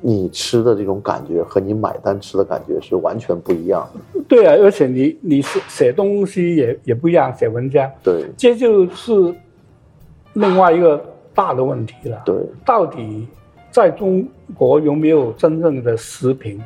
[0.00, 4.20] 你吃的这种感觉和你买单吃的感觉是完全不一样的。
[4.28, 7.90] 对啊，而且你你是写东西也也不一样，写文章。
[8.02, 9.34] 对，这就是
[10.34, 11.02] 另外一个
[11.34, 12.22] 大的问题了。
[12.24, 13.26] 对，到底
[13.70, 16.60] 在中国有没有真正的食品？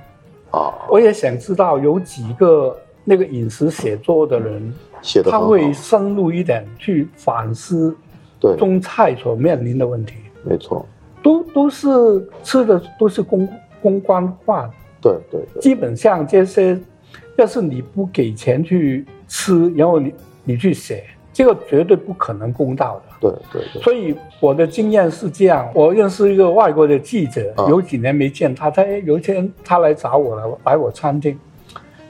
[0.51, 7.97] 啊，我也想知道有几个那个饮食写作的人，写的他会深入一点去反思，
[8.39, 10.17] 对中菜所面临的问题。
[10.45, 10.85] 没错。
[11.23, 11.89] 都都是
[12.43, 13.49] 吃的都是公
[13.81, 14.69] 公关化，
[15.01, 16.79] 对对，基本上这些，
[17.37, 23.03] 要是你不给钱去吃，然后你你去写，这个绝对不可能公道的。
[23.21, 23.83] 对对对。
[23.83, 31.39] 所以我的经验是这样，我认识一个外国的记者，有几年没见他，他有一天他来找我了，来我餐厅，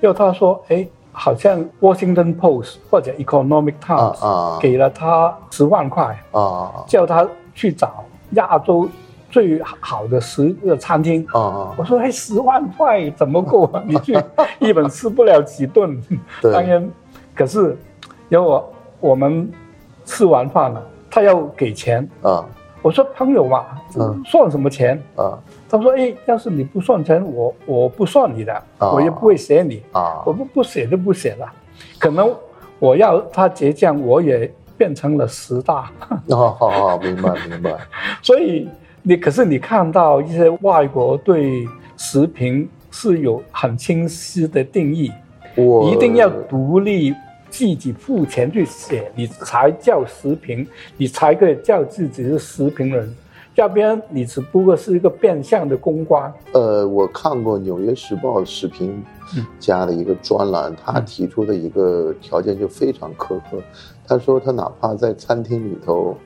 [0.01, 8.05] 因为他说，哎，好像 Washington Post 或者 Economic Times 给了他十万块啊，叫他去找。
[8.35, 8.88] 亚洲
[9.33, 11.75] 最好的十个餐厅啊啊！
[11.79, 13.83] 我说哎，十万块怎么够啊？
[13.88, 14.14] 你去
[14.59, 15.99] 一本吃不了几顿。
[16.42, 16.87] 当然，
[17.35, 17.75] 可是
[18.29, 19.51] 因为我我们
[20.05, 22.45] 吃完饭了，他要给钱啊。
[22.83, 23.64] 我说朋友嘛，
[24.27, 25.38] 算什么钱啊？
[25.66, 30.23] 他说哎，要是你不算钱，我我不算你的，我也不会写你啊。
[30.27, 31.51] 我不不写就不写了。
[31.99, 32.31] 可能
[32.79, 35.90] 我要他结账，我也变成了十大。
[36.29, 37.75] 哦，好好明白明白。
[38.21, 38.68] 所以。
[39.04, 45.10] 你可是你看到一些外国对食品是有很清晰的定义，
[45.56, 47.12] 我一定要独立
[47.50, 50.64] 自己付钱去写，你才叫食品，
[50.96, 53.12] 你才可以叫自己是食品人，
[53.56, 56.32] 要不然你只不过是一个变相的公关。
[56.52, 59.02] 呃，我看过《纽约时报》食品
[59.58, 63.60] 家的一个专栏，他提出的一个条件就非常苛刻，
[64.06, 66.16] 他说他哪怕在餐厅里头。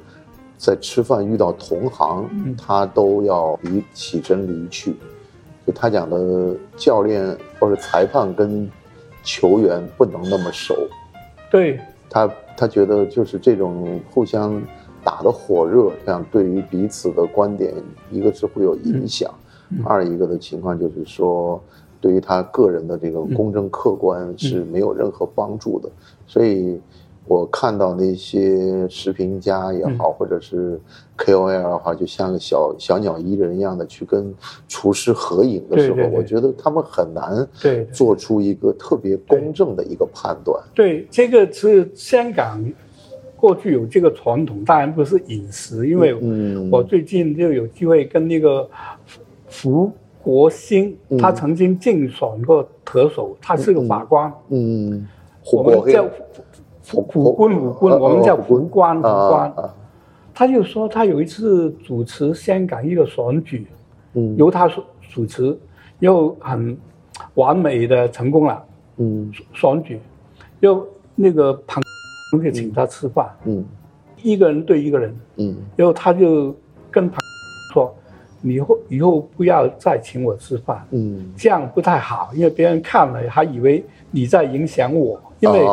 [0.56, 4.96] 在吃饭遇到同行，他都要离起身离去。
[5.66, 8.68] 就他讲的，教练或者裁判跟
[9.22, 10.74] 球员不能那么熟。
[11.50, 14.62] 对他，他觉得就是这种互相
[15.04, 17.74] 打的火热，这样对于彼此的观点，
[18.10, 19.32] 一个是会有影响，
[19.84, 21.62] 二一个的情况就是说，
[22.00, 25.88] 对于他个人的这个公正客观是没有任何帮助的。
[26.26, 26.80] 所以。
[27.26, 30.80] 我看到那些视频家也好，或者是
[31.18, 34.32] KOL 的话，就像个小小鸟依人一样的去跟
[34.68, 37.46] 厨师合影的时候，我觉得他们很难
[37.92, 40.62] 做出一个特别公正的一个判断。
[40.72, 42.64] 对，这个是香港
[43.34, 46.14] 过去有这个传统，当然不是饮食，因为
[46.70, 48.68] 我最近就有机会跟那个
[49.48, 49.90] 福
[50.22, 54.32] 国兴，他曾经竞选过特首，他是个法官。
[54.48, 55.06] 嗯，
[55.52, 55.80] 我们
[56.86, 56.98] 叫。
[56.98, 59.52] 武官，武官，我们叫武官，武官。
[60.32, 63.66] 他就说，他有一次主持香港一个选举，
[64.36, 64.70] 由他
[65.08, 65.58] 主持，
[65.98, 66.76] 又很
[67.34, 68.62] 完美的成功了。
[68.98, 70.00] 嗯，选举，
[70.60, 71.82] 又那个旁
[72.42, 73.28] 就请他吃饭。
[73.44, 73.64] 嗯，
[74.22, 75.16] 一个人对一个人。
[75.36, 76.54] 嗯，然后他就
[76.90, 77.18] 跟旁
[77.72, 77.94] 说
[78.40, 80.86] ：“你以后以后不要再请我吃饭。
[80.90, 85.66] 嗯，这样不太好，因为别人看了还以为你在影响我。”因为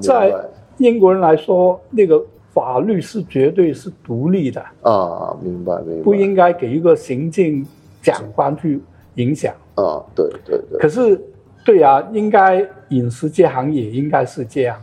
[0.00, 0.32] 在
[0.80, 7.64] 英国人来说，那个法律是绝对是独立的啊，明白明白，不应该给一个行政
[8.02, 8.80] 长官去
[9.16, 10.78] 影响啊，对对对。
[10.78, 11.20] 可是，
[11.66, 14.80] 对啊，应该饮食这行业应该是这样，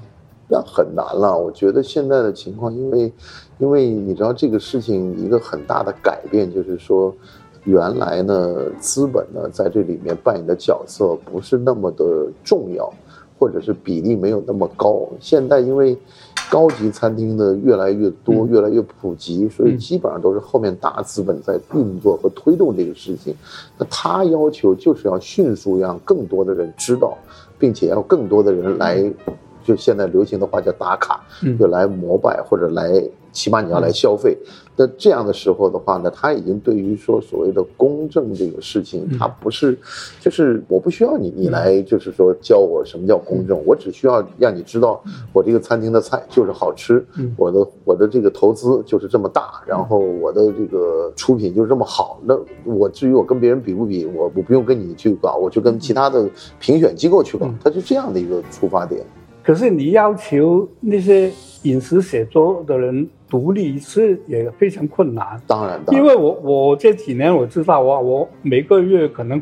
[0.48, 1.36] 那很难了。
[1.36, 3.12] 我觉得现在的情况，因为
[3.58, 7.12] 因为你知道这个事情一个很大的改变，就是说，
[7.64, 12.94] 原来呢，资本呢在这里面扮演的角色不是那么的重要。
[13.38, 15.98] 或者是比例没有那么高，现在因为
[16.50, 23.36] 高级餐厅的越来越多、越来越普及，所以基本上都是后面大资本在运作和推动这个事情。
[23.78, 27.18] 那他要求就是要迅速让更多的人知道，
[27.60, 29.04] 并且要更多的人来，
[29.64, 31.22] 就现在流行的话叫打卡，
[31.60, 33.04] 就来膜拜或者来。
[33.38, 34.36] 起码你要来消费，
[34.76, 39.78] 那这样的时候的话呢，他已经对于说所谓的公正这个事情，他不是，
[40.20, 45.00] 就是我不需要你，你来就是说教我什么叫公正，我只需要让你知道
[45.32, 47.06] 我这个餐厅的菜就是好吃，
[47.38, 56.28] 我的我的这个投资就是这么大，然后我的这个出品就是这么好，那我至于我跟别人比不比，我我不用跟你去搞，我就跟其他的
[56.60, 59.06] 评选机构去搞，他是这样的一个出发点。
[59.44, 63.08] 可是你要求那些饮食写作的人。
[63.30, 69.42] 独立是也非常困难，当然，因为我我这几年我知道我，我每个月可能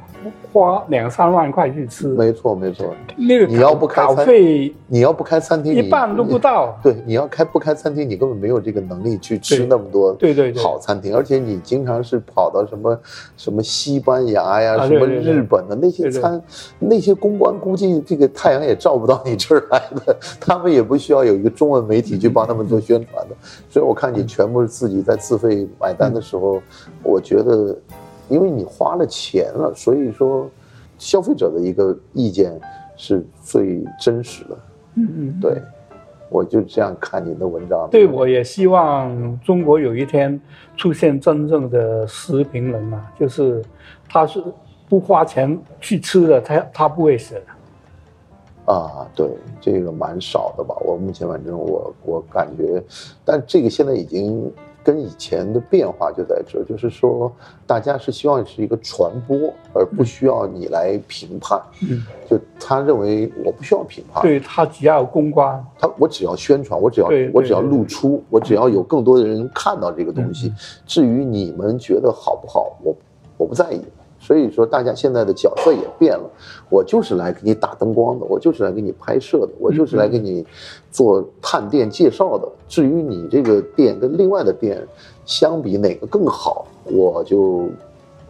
[0.51, 2.95] 花两三万块去吃，没错没错。
[3.15, 6.77] 那个你要不开餐费，你要不开餐厅，一半都不到。
[6.81, 12.99] 对，你要开不开餐厅，你根本没有这个能力去吃那么多对对好餐厅，而且你经常是跑到什么
[13.37, 16.41] 什么西班牙呀，什么日本的那些餐，
[16.79, 23.47] 那些公关估计这个太阳也照不到你这儿来的，他们也不需要有一个中文媒体去帮他们做宣传的。
[23.69, 26.61] 所以我看你全部是自己在自费买单的时候，
[27.03, 27.75] 我觉得，
[28.29, 30.49] 因为你花了钱了，所以说，
[30.97, 32.59] 消费者的一个意见
[32.97, 34.57] 是最真实的。
[34.95, 35.61] 嗯嗯，对，
[36.29, 37.87] 我就这样看你的文章。
[37.91, 40.39] 对，我也希望中国有一天
[40.77, 43.61] 出现真正的食评人嘛，就是
[44.07, 44.41] 他是
[44.87, 47.41] 不花钱去吃的，他他不会死的。
[48.65, 49.29] 啊，对，
[49.61, 50.75] 这个蛮少的吧？
[50.83, 52.83] 我目前反正我我感觉，
[53.23, 54.51] 但这个现在已经
[54.83, 57.31] 跟以前的变化就在这，就是说
[57.67, 61.61] 大家是希望是一个传播，而不需要你来评判。
[61.81, 70.51] 嗯，就他认为我不需要评判，对他只要公关，他我只要宣传，我只要我只要露出，我只要有更多的人看到这个东西。
[70.87, 72.95] 至于你们觉得好不好，我
[73.37, 73.81] 我不在意。
[74.25, 76.27] 所以说，大家现在的角色也变了。
[76.67, 80.43] 我就是来给你打灯光的，我就是来给你拍摄的，我就是来给你
[80.89, 82.49] 做探店介绍的。
[82.67, 84.83] 至于你这个店跟另外的店
[85.25, 87.69] 相比哪个更好，我就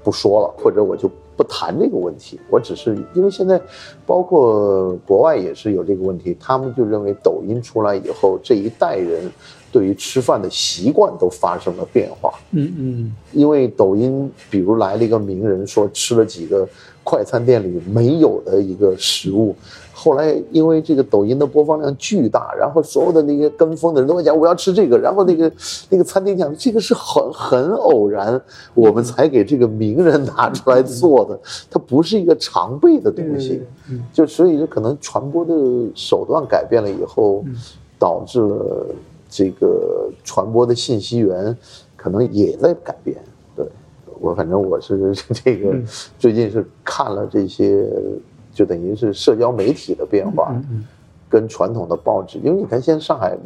[0.03, 2.37] 不说了，或者我就不谈这个问题。
[2.49, 3.61] 我只是因为现在，
[4.05, 9.31] 包括国外也是有这个问题，他们就认为抖音出来以后，这一代人。
[9.75, 12.33] 对于吃饭的习惯都发生了变化。
[12.51, 16.65] 嗯嗯，因为抖音，比如来了一个名人，说吃了几个
[17.03, 19.53] 快餐店里没有的一个食物，
[19.91, 25.51] 后来因为这个抖音的播放量巨大，然后所有的那些跟风的人都会讲我要吃这个，然后那个
[25.89, 28.41] 那个餐厅讲这个是很很偶然，
[28.73, 31.37] 我们才给这个名人拿出来做的，
[31.69, 33.61] 它不是一个常备的东西。
[34.13, 35.53] 就所以就可能传播的
[35.93, 37.43] 手段改变了以后，
[37.99, 38.85] 导致了。
[39.35, 41.55] 这个传播的信息源
[41.97, 43.21] 可能也在改变，
[43.53, 43.67] 对
[44.21, 45.13] 我反正我是
[45.43, 45.75] 这个
[46.17, 47.85] 最近是看了这些，
[48.53, 50.55] 就等于是社交媒体的变化，
[51.27, 53.37] 跟传统的报纸，因为你看现在上海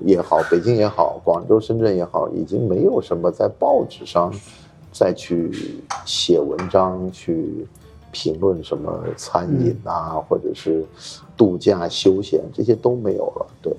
[0.00, 4.30] 也好，北京也好，广州、深圳也好，已经没有什么在报纸上
[4.92, 5.50] 再去
[6.04, 7.66] 写文章去
[8.12, 10.84] 评论什么餐饮啊，或者是
[11.34, 13.72] 度假休闲这些都没有了，对。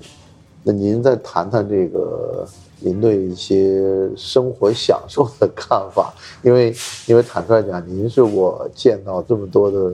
[0.62, 2.46] 那您再谈谈这个
[2.78, 6.14] 您对一些生活享受的看法？
[6.42, 6.74] 因为
[7.06, 9.92] 因为坦率讲，您是我见到这么多的，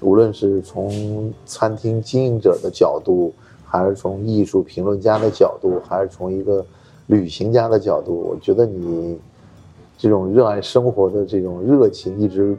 [0.00, 3.32] 无论是从餐厅经营者的角度，
[3.64, 6.64] 还是从艺术评论家的角度，还是从一个
[7.06, 9.18] 旅行家的角度，我觉得你
[9.96, 12.56] 这种热爱生活的这种热情一直。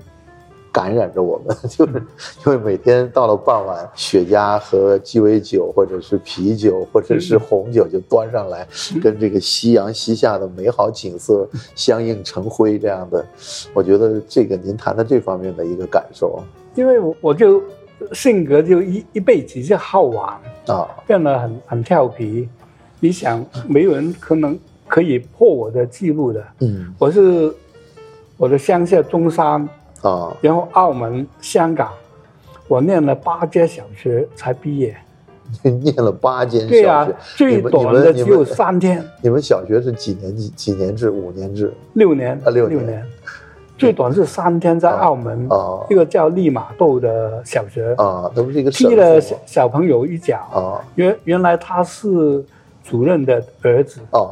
[0.71, 1.93] 感染着我们， 就是
[2.45, 8.67] 因为每天到了傍晚，雪茄和鸡尾酒，或者是啤酒，或者是红酒就端上来，
[9.01, 13.25] 跟这个夕阳西下的美好景色 相映成辉，这样的，
[13.73, 16.41] 我觉得这个您谈谈这方面的一个感受。
[16.75, 17.61] 因为我我就
[18.13, 22.47] 性格就一一辈子就好玩啊，变得很很调皮。
[22.99, 24.57] 你想，没有人可能
[24.87, 26.43] 可以破我的记录的。
[26.59, 27.51] 嗯，我是
[28.37, 29.67] 我的乡下中山。
[30.01, 31.89] 啊，然后澳门、香港，
[32.67, 34.95] 我念了八间小学才毕业。
[35.63, 39.03] 念了八间小学，对呀，最短的只有三天。
[39.19, 41.09] 你们小学是几年级几年制？
[41.09, 41.73] 五年制？
[41.93, 43.03] 六年啊，六年。
[43.75, 50.85] 最短是三天，在澳门啊，一个叫利马窦的小学啊，那不是一个踢了小小朋友一脚啊。
[50.93, 52.45] 原原来他是
[52.83, 54.29] 主任的儿子哦，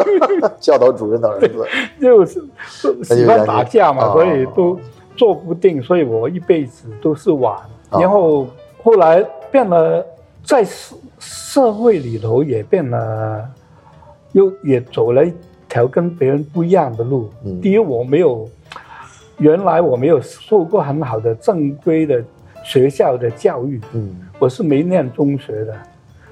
[0.60, 1.66] 教导主任的儿子，
[2.02, 2.44] 就是
[3.02, 4.78] 喜欢打架嘛，所以都。
[5.20, 7.54] 做不定，所以我一辈子都是玩。
[7.90, 8.46] 然后
[8.82, 10.02] 后来变了，
[10.42, 13.46] 在社社会里头也变了，
[14.32, 15.30] 又也走了一
[15.68, 17.28] 条跟别人不一样的路。
[17.60, 18.48] 第一，我没有
[19.36, 22.24] 原来我没有受过很好的正规的
[22.64, 25.76] 学校的教育，嗯，我是没念中学的，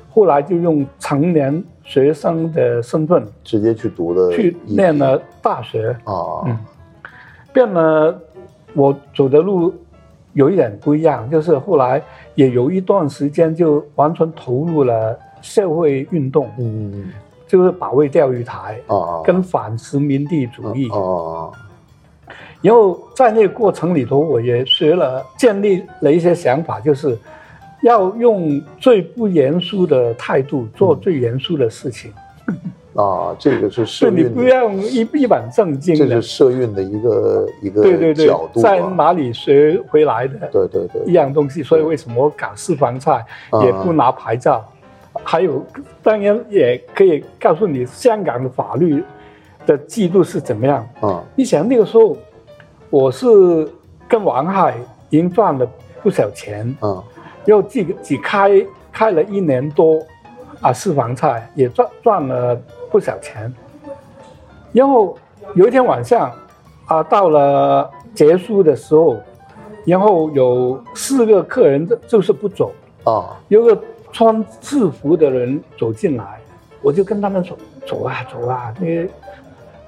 [0.08, 5.94] 后来就用成年学生的身份直接去读的，去念了大学。
[6.04, 6.56] 啊，嗯，
[7.52, 8.18] 变了。
[8.74, 9.74] 我走的路
[10.32, 12.02] 有一点不一样，就是后来
[12.34, 17.10] 也有一段时间就完全投入了社会运动，嗯，
[17.46, 21.50] 就是保卫钓鱼台啊，跟反殖民地主义啊。
[22.60, 27.16] 然后在那个过程里头，我也学了建立了一些想法，就是
[27.82, 32.12] 要用最不严肃的态度做最严肃的事情。
[33.00, 36.04] 啊，这个是社运，你不要一一本正经的。
[36.04, 40.48] 这是社运的一个一个对对对角度，在哪里学回来的？
[40.50, 41.62] 对对对，一样东西。
[41.62, 43.24] 所以为什么搞私房菜
[43.62, 44.64] 也不拿牌照？
[45.22, 45.64] 还有，
[46.02, 49.02] 当然也可以告诉你香港的法律
[49.64, 51.22] 的制度是怎么样啊？
[51.36, 52.16] 你想那个时候，
[52.90, 53.26] 我是
[54.08, 54.76] 跟王海
[55.08, 55.64] 已经赚了
[56.02, 57.02] 不少钱啊，
[57.44, 60.00] 又自己只开开了一年多
[60.60, 62.58] 啊，私房菜也赚赚了。
[62.90, 63.52] 不少钱，
[64.72, 65.14] 然后
[65.54, 66.32] 有一天晚上，
[66.86, 69.18] 啊，到了结束的时候，
[69.84, 72.72] 然后有四个客人就就是不走
[73.04, 73.78] 啊，有个
[74.10, 76.40] 穿制服的人走进来，
[76.80, 77.54] 我就跟他们说
[77.86, 79.06] 走啊走啊，那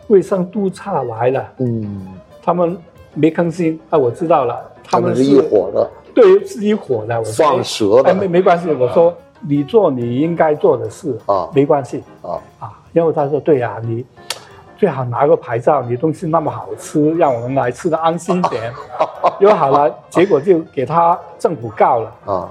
[0.08, 2.06] 卫生督察来了，嗯，
[2.42, 2.76] 他们
[3.14, 12.78] 没吭声啊，我知道了，他们是一伙的，对，是一伙的，我放蛇的，没没关系，我说你做你应该做的事啊，没关系啊啊。
[12.93, 14.05] 然后他说：“对呀，你，
[14.76, 18.72] 最好拿个牌照，你东西那么好吃，让我们来吃的安心点。
[19.41, 22.49] 又好了，结果就给他政府告了啊！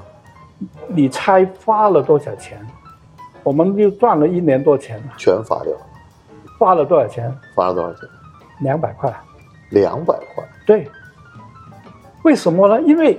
[0.87, 2.59] 你猜花了多少钱？
[3.43, 5.79] 我们就赚了一年多钱，全罚掉了。
[6.57, 7.33] 花了多少钱？
[7.55, 8.01] 花了多少钱？
[8.61, 9.13] 两百块。
[9.69, 10.43] 两百块。
[10.65, 10.89] 对。
[12.23, 12.81] 为什么呢？
[12.81, 13.17] 因为，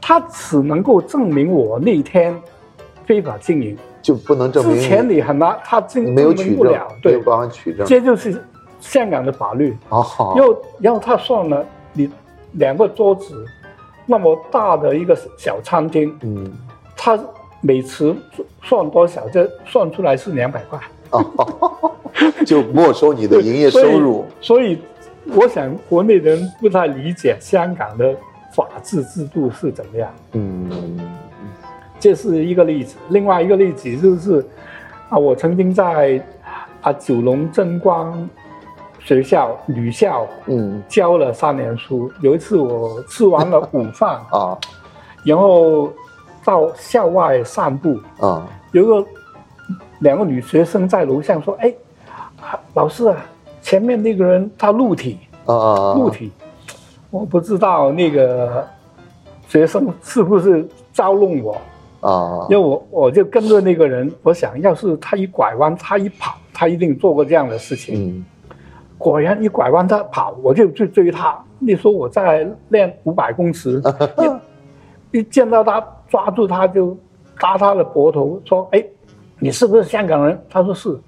[0.00, 2.40] 他只能够证明我那天
[3.06, 4.76] 非法经营，就不能证明。
[4.76, 7.86] 之前你很难，他证没有取证，没有办法取证。
[7.86, 8.42] 这就是
[8.80, 9.76] 香港的法律。
[9.88, 10.34] 哦。
[10.36, 12.10] 又然后他算了，你
[12.52, 13.44] 两个桌子，
[14.06, 16.52] 那么大的一个小餐厅，嗯，
[16.96, 17.18] 他
[17.60, 18.16] 每次
[18.62, 20.80] 算多少，就算出来是两百块。
[21.10, 21.92] 哦。
[22.46, 24.24] 就没收你的营业收入。
[24.40, 24.78] 所以。
[25.34, 28.14] 我想国内人不太理解香港的
[28.54, 30.10] 法治制度是怎么样。
[30.32, 31.00] 嗯，
[32.04, 32.96] 这是一个例子。
[33.08, 34.46] 另外一个例子就是，
[35.08, 36.22] 啊，我曾经在
[36.82, 38.28] 啊九龙真光
[38.98, 42.12] 学校女校，嗯，教了三年书。
[42.20, 44.54] 有一次我吃完了午饭啊，
[45.24, 45.90] 然后
[46.44, 49.08] 到校外散步啊，有个
[50.00, 51.72] 两个女学生在楼下说：“哎，
[52.74, 53.16] 老师啊。”
[53.64, 56.30] 前面那个人他露体啊，露体，
[57.08, 58.62] 我不知道那个
[59.48, 61.56] 学生是不是招弄我
[62.10, 62.46] 啊？
[62.50, 68.18] 因为我我就跟着那个人，我想要是他一拐弯，他一跑，他一定做过这样的事情。
[68.18, 68.24] 嗯，
[68.98, 71.42] 果然一拐弯他跑，我就去追他。
[71.58, 73.80] 你说我在练五百公尺，
[75.12, 76.96] 一一见到他抓住他就
[77.40, 78.84] 搭他的脖头说：“哎，
[79.38, 80.98] 你是不是香港人？”他说是。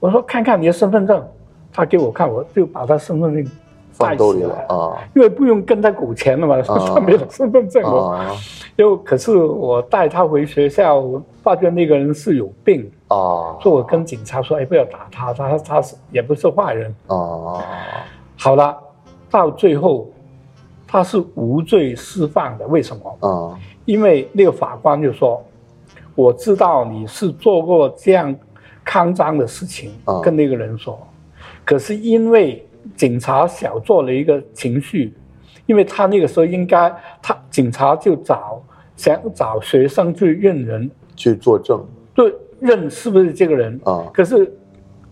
[0.00, 1.24] 我说：“看看你的身份证。”
[1.72, 3.46] 他给我看，我就把他身份证
[3.92, 8.18] 放兜里了啊，因为不用跟他给钱了嘛，他没有身份证哦。
[8.76, 11.04] 又可是我带他回学校，
[11.42, 17.62] 发觉那个人是有病啊，所以我跟警察说：“哎，不要打他，他他是也不是坏人啊。”
[18.38, 18.76] 好了，
[19.30, 20.10] 到最后
[20.88, 23.58] 他是无罪释放的，为什么啊？
[23.84, 25.42] 因为那个法官就说
[26.16, 28.34] ：“我知道你是做过这样
[28.86, 30.98] 肮脏的事情。”跟那个人说。
[31.64, 32.66] 可是因为
[33.02, 35.12] 警察小做了一个情绪，
[35.66, 36.88] 因为他那个时候应该，
[37.20, 38.62] 他警察就找
[38.94, 40.88] 想找学生去认人。
[41.16, 41.84] 去作证，
[42.14, 43.76] 对认是不是这个人。
[43.82, 44.06] 啊？
[44.14, 44.56] 可是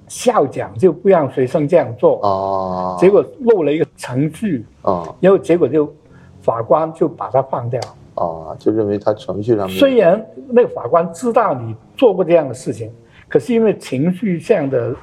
[0.07, 2.21] 校长就不让学生这样做。
[2.23, 4.65] 啊，结果漏了一个程序。
[4.83, 5.93] 啊，然后结果就
[6.41, 7.81] 法官就把他放掉。
[8.15, 9.77] 啊，就认为他程序上面。
[9.77, 12.89] 虽然那个法官知道你做过这样的事情，
[13.29, 14.95] 可是因为情绪上的。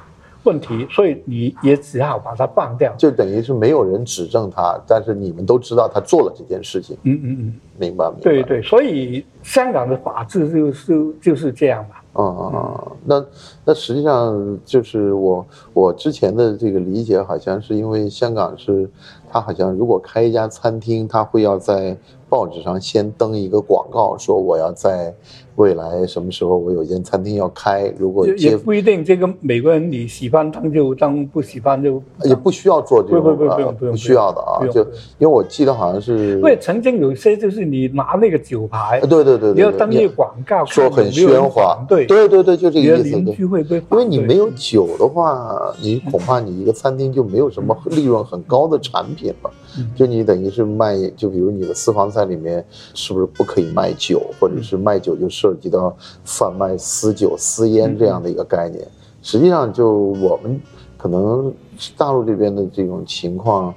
[0.44, 6.96] 问题，所以你也只好把它放掉，就等于是没有人指证他，但是你们都知道他做了这件事情。
[7.02, 8.20] 嗯嗯嗯，明白明白。
[8.22, 11.96] 对对，所以香港的法治就是就是这样嘛。
[12.14, 13.24] 啊啊，那
[13.64, 18.90] 那实际上就是我我之前的这个理解，好像是因为香港是，
[19.30, 21.96] 他好像如果开一家餐厅，他会要在
[22.28, 25.14] 报纸上先登一个广告，说我要在。
[25.58, 27.92] 未来什么时候我有一间餐厅要开？
[27.98, 34.82] 如果也不一定，这个美国人你喜欢当就当，不喜欢就也不需要做这个，不不不不用不用不需要的啊，就
[35.18, 43.16] 因为我记得好像是，因为曾经有些就是你拿那个酒牌，对对对，你要登那个广告，说很喧哗，对对对对，就这个意思。
[43.16, 49.50] 邻居会被，因为你没有酒的话，你恐怕你一个餐厅就没有什么利润很高的产品了。
[49.94, 52.64] 就你等于是卖，就比如你的私房菜里面
[52.94, 58.86] 是不是不可以卖酒，或者是卖酒就涉及到贩卖私酒、私烟这样的一个概念？
[59.22, 60.60] 实际上，就我们
[60.96, 61.52] 可能
[61.96, 63.74] 大陆这边的这种情况，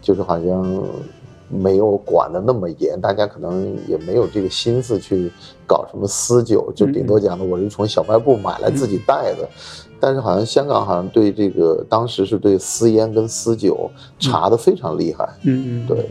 [0.00, 0.82] 就是好像
[1.48, 5.30] 没有管的那么严，大家可能也没有这个心思去
[5.66, 9.48] 搞什么私酒，就顶多讲的我是从小卖部买来自己带的。
[10.00, 15.28] 但是好像香港好像对这个当时是对私烟跟私酒查的非常厉害。
[15.42, 16.10] 嗯嗯，对，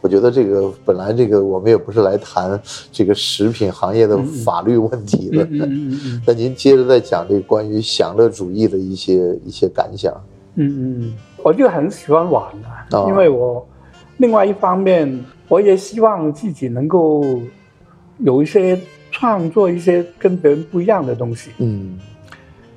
[0.00, 2.60] 我觉得这个本来这个我们也不是来谈
[2.90, 5.44] 这个食品行业的法律问题的。
[5.44, 6.22] 嗯嗯嗯。
[6.26, 10.12] 那您接着再讲这个关于享乐主义的一些一些感想。
[10.56, 12.44] 嗯嗯，我就很喜欢玩
[12.90, 13.66] 啊，因为我
[14.18, 17.22] 另外一方面我也希望自己能够
[18.18, 18.78] 有一些
[19.10, 21.50] 创作一些跟别人不一样的东西。
[21.58, 21.98] 嗯。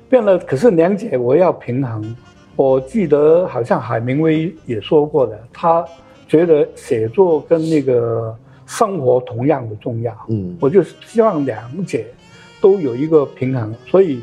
[0.08, 2.16] 变了，可是两姐我要平衡。
[2.54, 5.84] 我记得好像海明威也说过的，他
[6.26, 8.34] 觉得写作跟那个
[8.64, 10.16] 生活同样的重要。
[10.28, 12.06] 嗯，我就希望两姐
[12.58, 14.22] 都有一个平衡，所以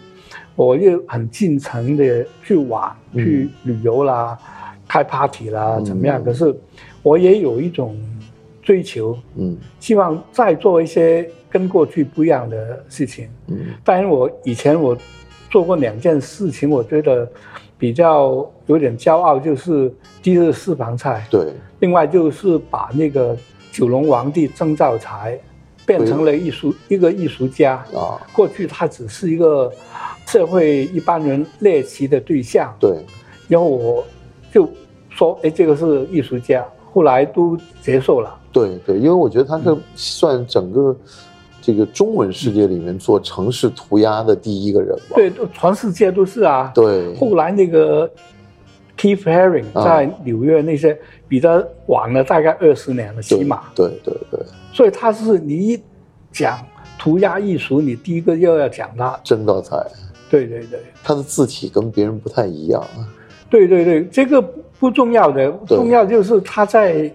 [0.55, 4.35] 我也很尽诚的去玩、去旅游啦、
[4.87, 6.23] 开 party 啦，怎么样？
[6.23, 6.55] 可是
[7.03, 7.95] 我也有一种
[8.63, 13.29] 追求，嗯，希望再做一些跟过去不一样的事情。
[13.45, 14.97] 嗯，当然我以前我。
[15.53, 17.29] 做过两件事情，我觉得
[17.77, 19.93] 比较有点骄傲，就是
[20.23, 23.37] 第一是私房菜，对，另外就是把那个
[23.71, 25.39] 九龙皇帝曾兆才
[25.85, 28.17] 变成了艺术一个艺术家啊。
[28.33, 29.71] 过去他只是一个
[30.25, 32.97] 社会一般人猎奇的对象，对。
[33.47, 34.03] 然后我
[34.51, 34.67] 就
[35.11, 38.35] 说，哎，这个是艺术家，后来都接受了。
[38.51, 40.95] 对对，因为我觉得他是算整个。
[41.65, 45.15] 这个中文世界里面做城市涂鸦的第一个人吧？
[45.15, 46.69] 对，全世界都是啊。
[46.75, 47.15] 对。
[47.15, 48.05] 后来那个
[48.97, 53.61] Keith Haring 在纽约那些比他晚了大概二十年了，起码。
[53.73, 54.41] 对对对。
[54.73, 55.81] 所以他是你一
[56.33, 56.59] 讲
[56.99, 59.77] 涂鸦艺术，你第一个又要讲他真道才。
[60.29, 60.81] 对对对。
[61.01, 63.07] 他的字体跟别人不太一样啊。
[63.49, 64.41] 对对对，这个
[64.77, 67.09] 不重要的，重要就是他在。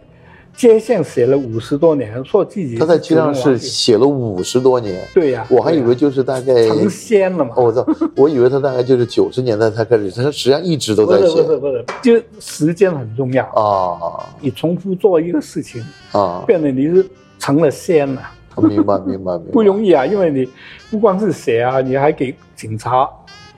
[0.58, 5.00] 街上写了五十多年，说自己他在街上是写了五十多年。
[5.14, 7.54] 对呀，我还以为就是大概成仙了嘛。
[7.54, 7.86] 哦， 我知道，
[8.16, 11.42] 我以为他大概就是九十年代才开始，他实际上一直都在写。
[11.44, 14.26] 不是不是，就时间很重要啊。
[14.40, 15.80] 你重复做一个事情
[16.10, 17.06] 啊，变得你是
[17.38, 18.20] 成了仙了。
[18.56, 19.50] 明白明白明白。
[19.54, 20.48] 不容易啊，因为你
[20.90, 23.08] 不光是写啊，你还给警察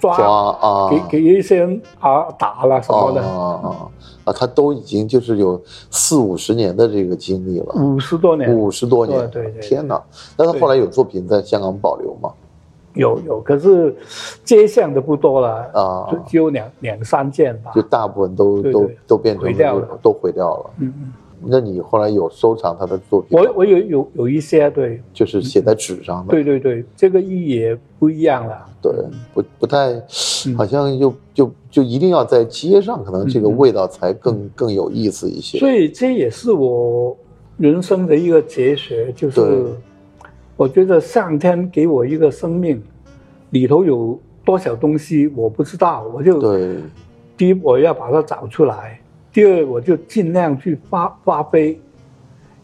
[0.01, 3.89] 抓啊，给给一些人啊打了什么的啊。
[4.25, 10.03] 啊，他都已经就是有四五十年的这个经历了，五十多年，五十多年，对对，天哪！
[10.37, 12.31] 那他后来有作品在香港保留吗？
[12.95, 13.97] 有有，可是
[14.45, 20.71] 街巷的不多了啊，就只有两两三件吧，就大部分都都都变成毁掉了，都毁掉了。
[20.79, 21.13] 嗯嗯。
[21.43, 23.39] 那你后来有收藏他的作品？
[23.39, 26.31] 我我有有有一些，对，就是写在纸上的。
[26.31, 28.67] 对对对，这个意义也不一样了。
[28.83, 28.93] 对，
[29.33, 29.95] 不不太，
[30.57, 35.59] 好像就就就一定要在街上，可能这个味道才更更有意思一些。
[35.59, 37.17] 所以这也是我
[37.57, 39.41] 人生的一个哲学，就是
[40.57, 42.83] 我觉得上天给我一个生命，
[43.51, 46.77] 里头有多少东西我不知道，我就对，
[47.37, 49.00] 第一我要把它找出来。
[49.33, 51.81] 第二，我就尽量去发发挥，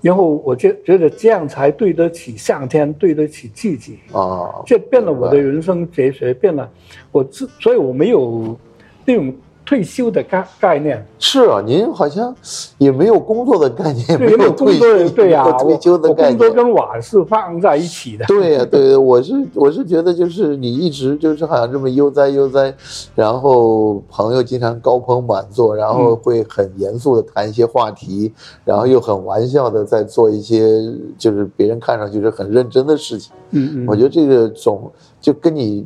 [0.00, 6.70] 然后我就觉得这样才对得起上天，对得起自己啊，这变了我的人生哲学，变了，
[7.12, 8.58] 我自，所以我没有
[9.04, 9.34] 那种。
[9.66, 12.32] 退休的概概念是啊，您好像
[12.78, 18.24] 也没有工作的概念，没有工作的对呀，退休的概念，工作跟玩是放在一起的。
[18.26, 22.72] 对呀，对，我是我是觉得就是你一直就是好像这么悠哉悠哉，
[23.16, 28.32] 然后朋友经常高朋满座，然后会很严肃的谈一些话题，
[28.64, 30.80] 然后又很玩笑的在做一些
[31.18, 33.32] 就是别人看上去是很认真的事情。
[33.50, 34.88] 嗯嗯，我觉得这个总
[35.20, 35.84] 就跟你。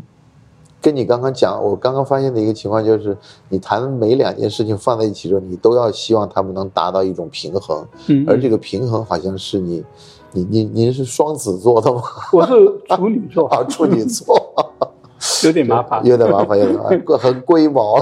[0.80, 3.16] 跟你刚刚讲，我刚刚发现的一个情况就是，
[3.50, 7.86] 你谈每两件事情放在一起的时候，你都要希望他们能达到一种平衡。
[8.08, 9.84] 嗯，而这个平衡好像是你，
[10.32, 12.00] 你你您是双子座的吗？
[12.32, 12.54] 我是
[12.96, 14.34] 处女座 啊，处女座，
[15.44, 18.00] 有点麻烦，有点麻烦，有点麻烦， 很龟毛。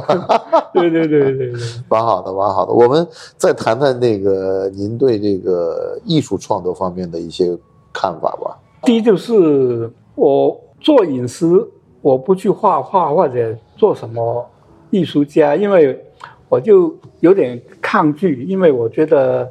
[0.73, 2.73] 对对对对对，蛮好的，蛮好的。
[2.73, 3.05] 我们
[3.37, 7.59] 再谈谈那个您对这个艺术创作方面的一些
[7.93, 8.57] 看法吧。
[8.83, 11.69] 第一就是我做饮食。
[12.09, 14.49] 我不去画画或者做什么
[14.89, 16.03] 艺术家，因为
[16.49, 19.47] 我就有点抗拒，因为我觉得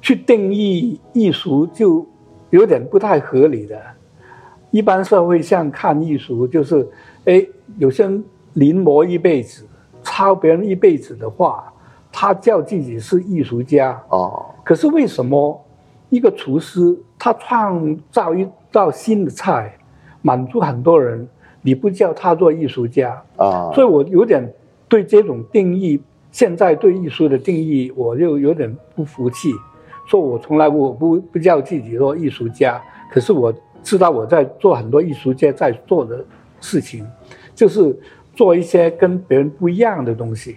[0.00, 2.06] 去定义艺术就
[2.48, 3.78] 有点不太合理的。
[4.70, 6.88] 一般社会上看艺术就是，
[7.26, 7.46] 哎，
[7.76, 8.24] 有些人
[8.54, 9.66] 临摹一辈子，
[10.02, 11.70] 抄别人一辈子的画，
[12.10, 14.46] 他叫自己是艺术家哦。
[14.64, 15.62] 可是为什么
[16.08, 19.76] 一个厨师他创造一道新的菜，
[20.22, 21.28] 满足很多人？
[21.62, 23.22] 你不叫他做艺术家。
[23.36, 24.52] 啊，所以我有点
[24.88, 26.00] 对这种定义，
[26.32, 29.50] 现在对艺术的定义，我就有点不服气。
[30.06, 32.82] 说我从来我不不叫自己做艺术家，
[33.12, 36.24] 可是我知道我在做很多艺术家在做的
[36.60, 37.06] 事情，
[37.54, 37.96] 就是
[38.34, 40.56] 做一些跟别人不一样的东西，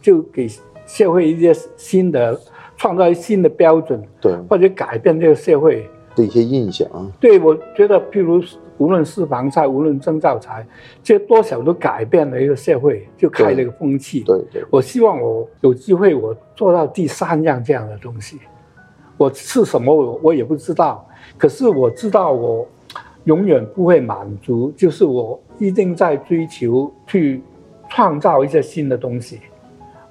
[0.00, 0.48] 就给
[0.86, 2.38] 社会一些新的
[2.76, 6.88] 创造新的标准，对，或者改变这个社会的一些印象。
[7.20, 8.42] 对，我觉得譬如。
[8.78, 10.62] 无论是房菜，无论征兆财，
[11.02, 14.20] 这多少都改变了一个社会，就开了一个风气。
[14.20, 18.38] 对对，我希望我有机会，我做到第三样这样的东西。
[19.16, 21.02] 我是什么，我我也不知道。
[21.38, 22.68] 可是我知道，我
[23.24, 27.42] 永远不会满足，就是我一定在追求去
[27.88, 29.40] 创造一些新的东西。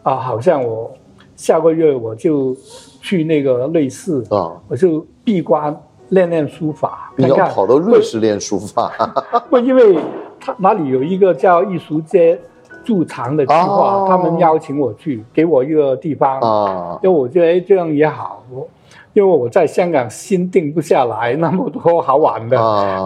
[0.02, 0.92] 啊，好像我
[1.36, 2.58] 下个月我就
[3.00, 5.80] 去那个瑞士啊，我就闭关。
[6.10, 8.92] 练练书法，你要跑到瑞士练书法？
[9.50, 9.98] 不，因为
[10.40, 12.40] 他哪里有一个叫艺术街
[12.84, 17.00] 驻藏的计划，他们邀请我去，给我一个地方啊。
[17.02, 18.68] 因为我觉得哎，这样也好，我
[19.14, 22.60] 因为我在香港心定不下来，那么多好玩的，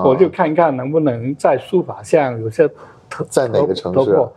[0.03, 2.69] 我就看看能不能在书法上有些
[3.29, 4.27] 在哪个城市？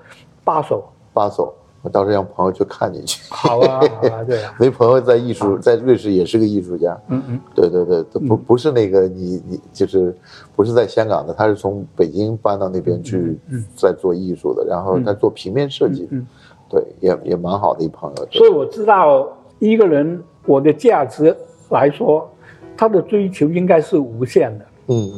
[0.45, 1.55] 八所，八所。
[1.83, 3.21] 我到时候让朋友去看你去。
[3.29, 4.55] 好啊，好啊， 对啊。
[4.59, 6.97] 没朋友在艺术，在瑞士也是个艺术家。
[7.09, 10.17] 嗯嗯，对对对，不不是那个你你就是
[10.55, 13.37] 不是在香港的，他是从北京搬到那边去，
[13.77, 16.07] 在做艺术的，然后他做平面设计。
[16.13, 16.25] 嗯，
[16.71, 18.29] 对，也也蛮好的一朋友。
[18.31, 19.29] 所以我知道
[19.59, 21.37] 一个人我的价值
[21.71, 22.31] 来说，
[22.77, 24.65] 他的追求应该是无限的。
[24.87, 25.11] 嗯，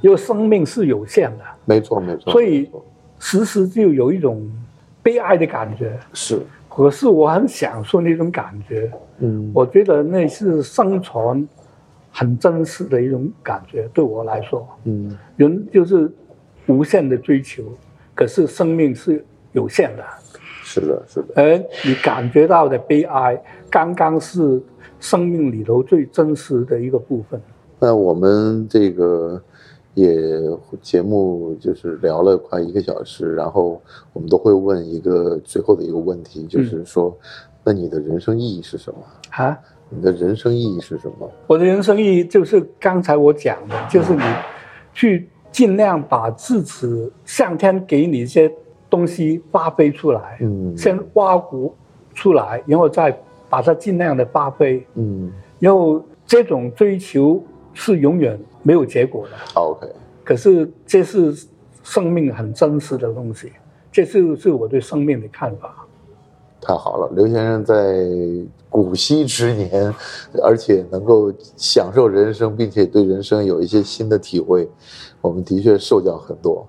[0.00, 1.44] 因为生命是有限的。
[1.66, 2.32] 没错没错。
[2.32, 2.70] 所以
[3.18, 4.50] 时时就有一种。
[5.06, 8.90] 悲哀的感觉是，可是我很享受那种感觉。
[9.18, 11.48] 嗯，我觉得那是生存
[12.10, 14.66] 很真实的一种感觉，对我来说。
[14.82, 16.10] 嗯，人就是
[16.66, 17.62] 无限的追求，
[18.16, 20.02] 可是生命是有限的。
[20.64, 21.28] 是的，是的。
[21.36, 21.56] 而
[21.88, 23.40] 你感觉到的悲哀，
[23.70, 24.60] 刚刚是
[24.98, 27.40] 生命里头最真实的一个部分。
[27.78, 29.40] 那我们这个。
[29.96, 30.14] 也
[30.82, 33.80] 节目就是聊了快一个小时，然后
[34.12, 37.16] 我们都会问一个最后的一个问题，就是说，
[37.64, 38.98] 那你的人生意义是什么
[39.30, 39.58] 啊？
[39.88, 41.30] 你的人生意义是什么？
[41.46, 44.22] 我的人生意义就是刚才我讲的，就是你
[44.92, 48.52] 去尽量把自己上天给你一些
[48.90, 51.72] 东西发挥出来，嗯，先挖掘
[52.12, 53.18] 出来，然后再
[53.48, 57.42] 把它尽量的发挥，嗯，然后这种追求
[57.72, 58.38] 是永远。
[58.66, 59.32] 没有结果的。
[59.54, 59.86] OK，
[60.24, 61.32] 可是这是
[61.84, 63.52] 生命很真实的东西，
[63.92, 65.86] 这是是我对生命的看法。
[66.60, 68.04] 太好了，刘先生在
[68.68, 69.94] 古稀之年，
[70.42, 74.68] 而且能够享受人生，并且对人生有一些新的体会，
[75.20, 76.66] 我们的确受教很多。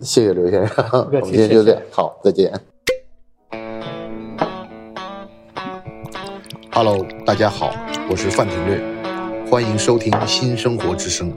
[0.00, 2.52] 谢谢刘先生，我们今天就这样，好，再见。
[6.72, 7.70] Hello，大家好，
[8.10, 8.93] 我是范廷略。
[9.54, 11.32] 欢迎收听《新生活之声》。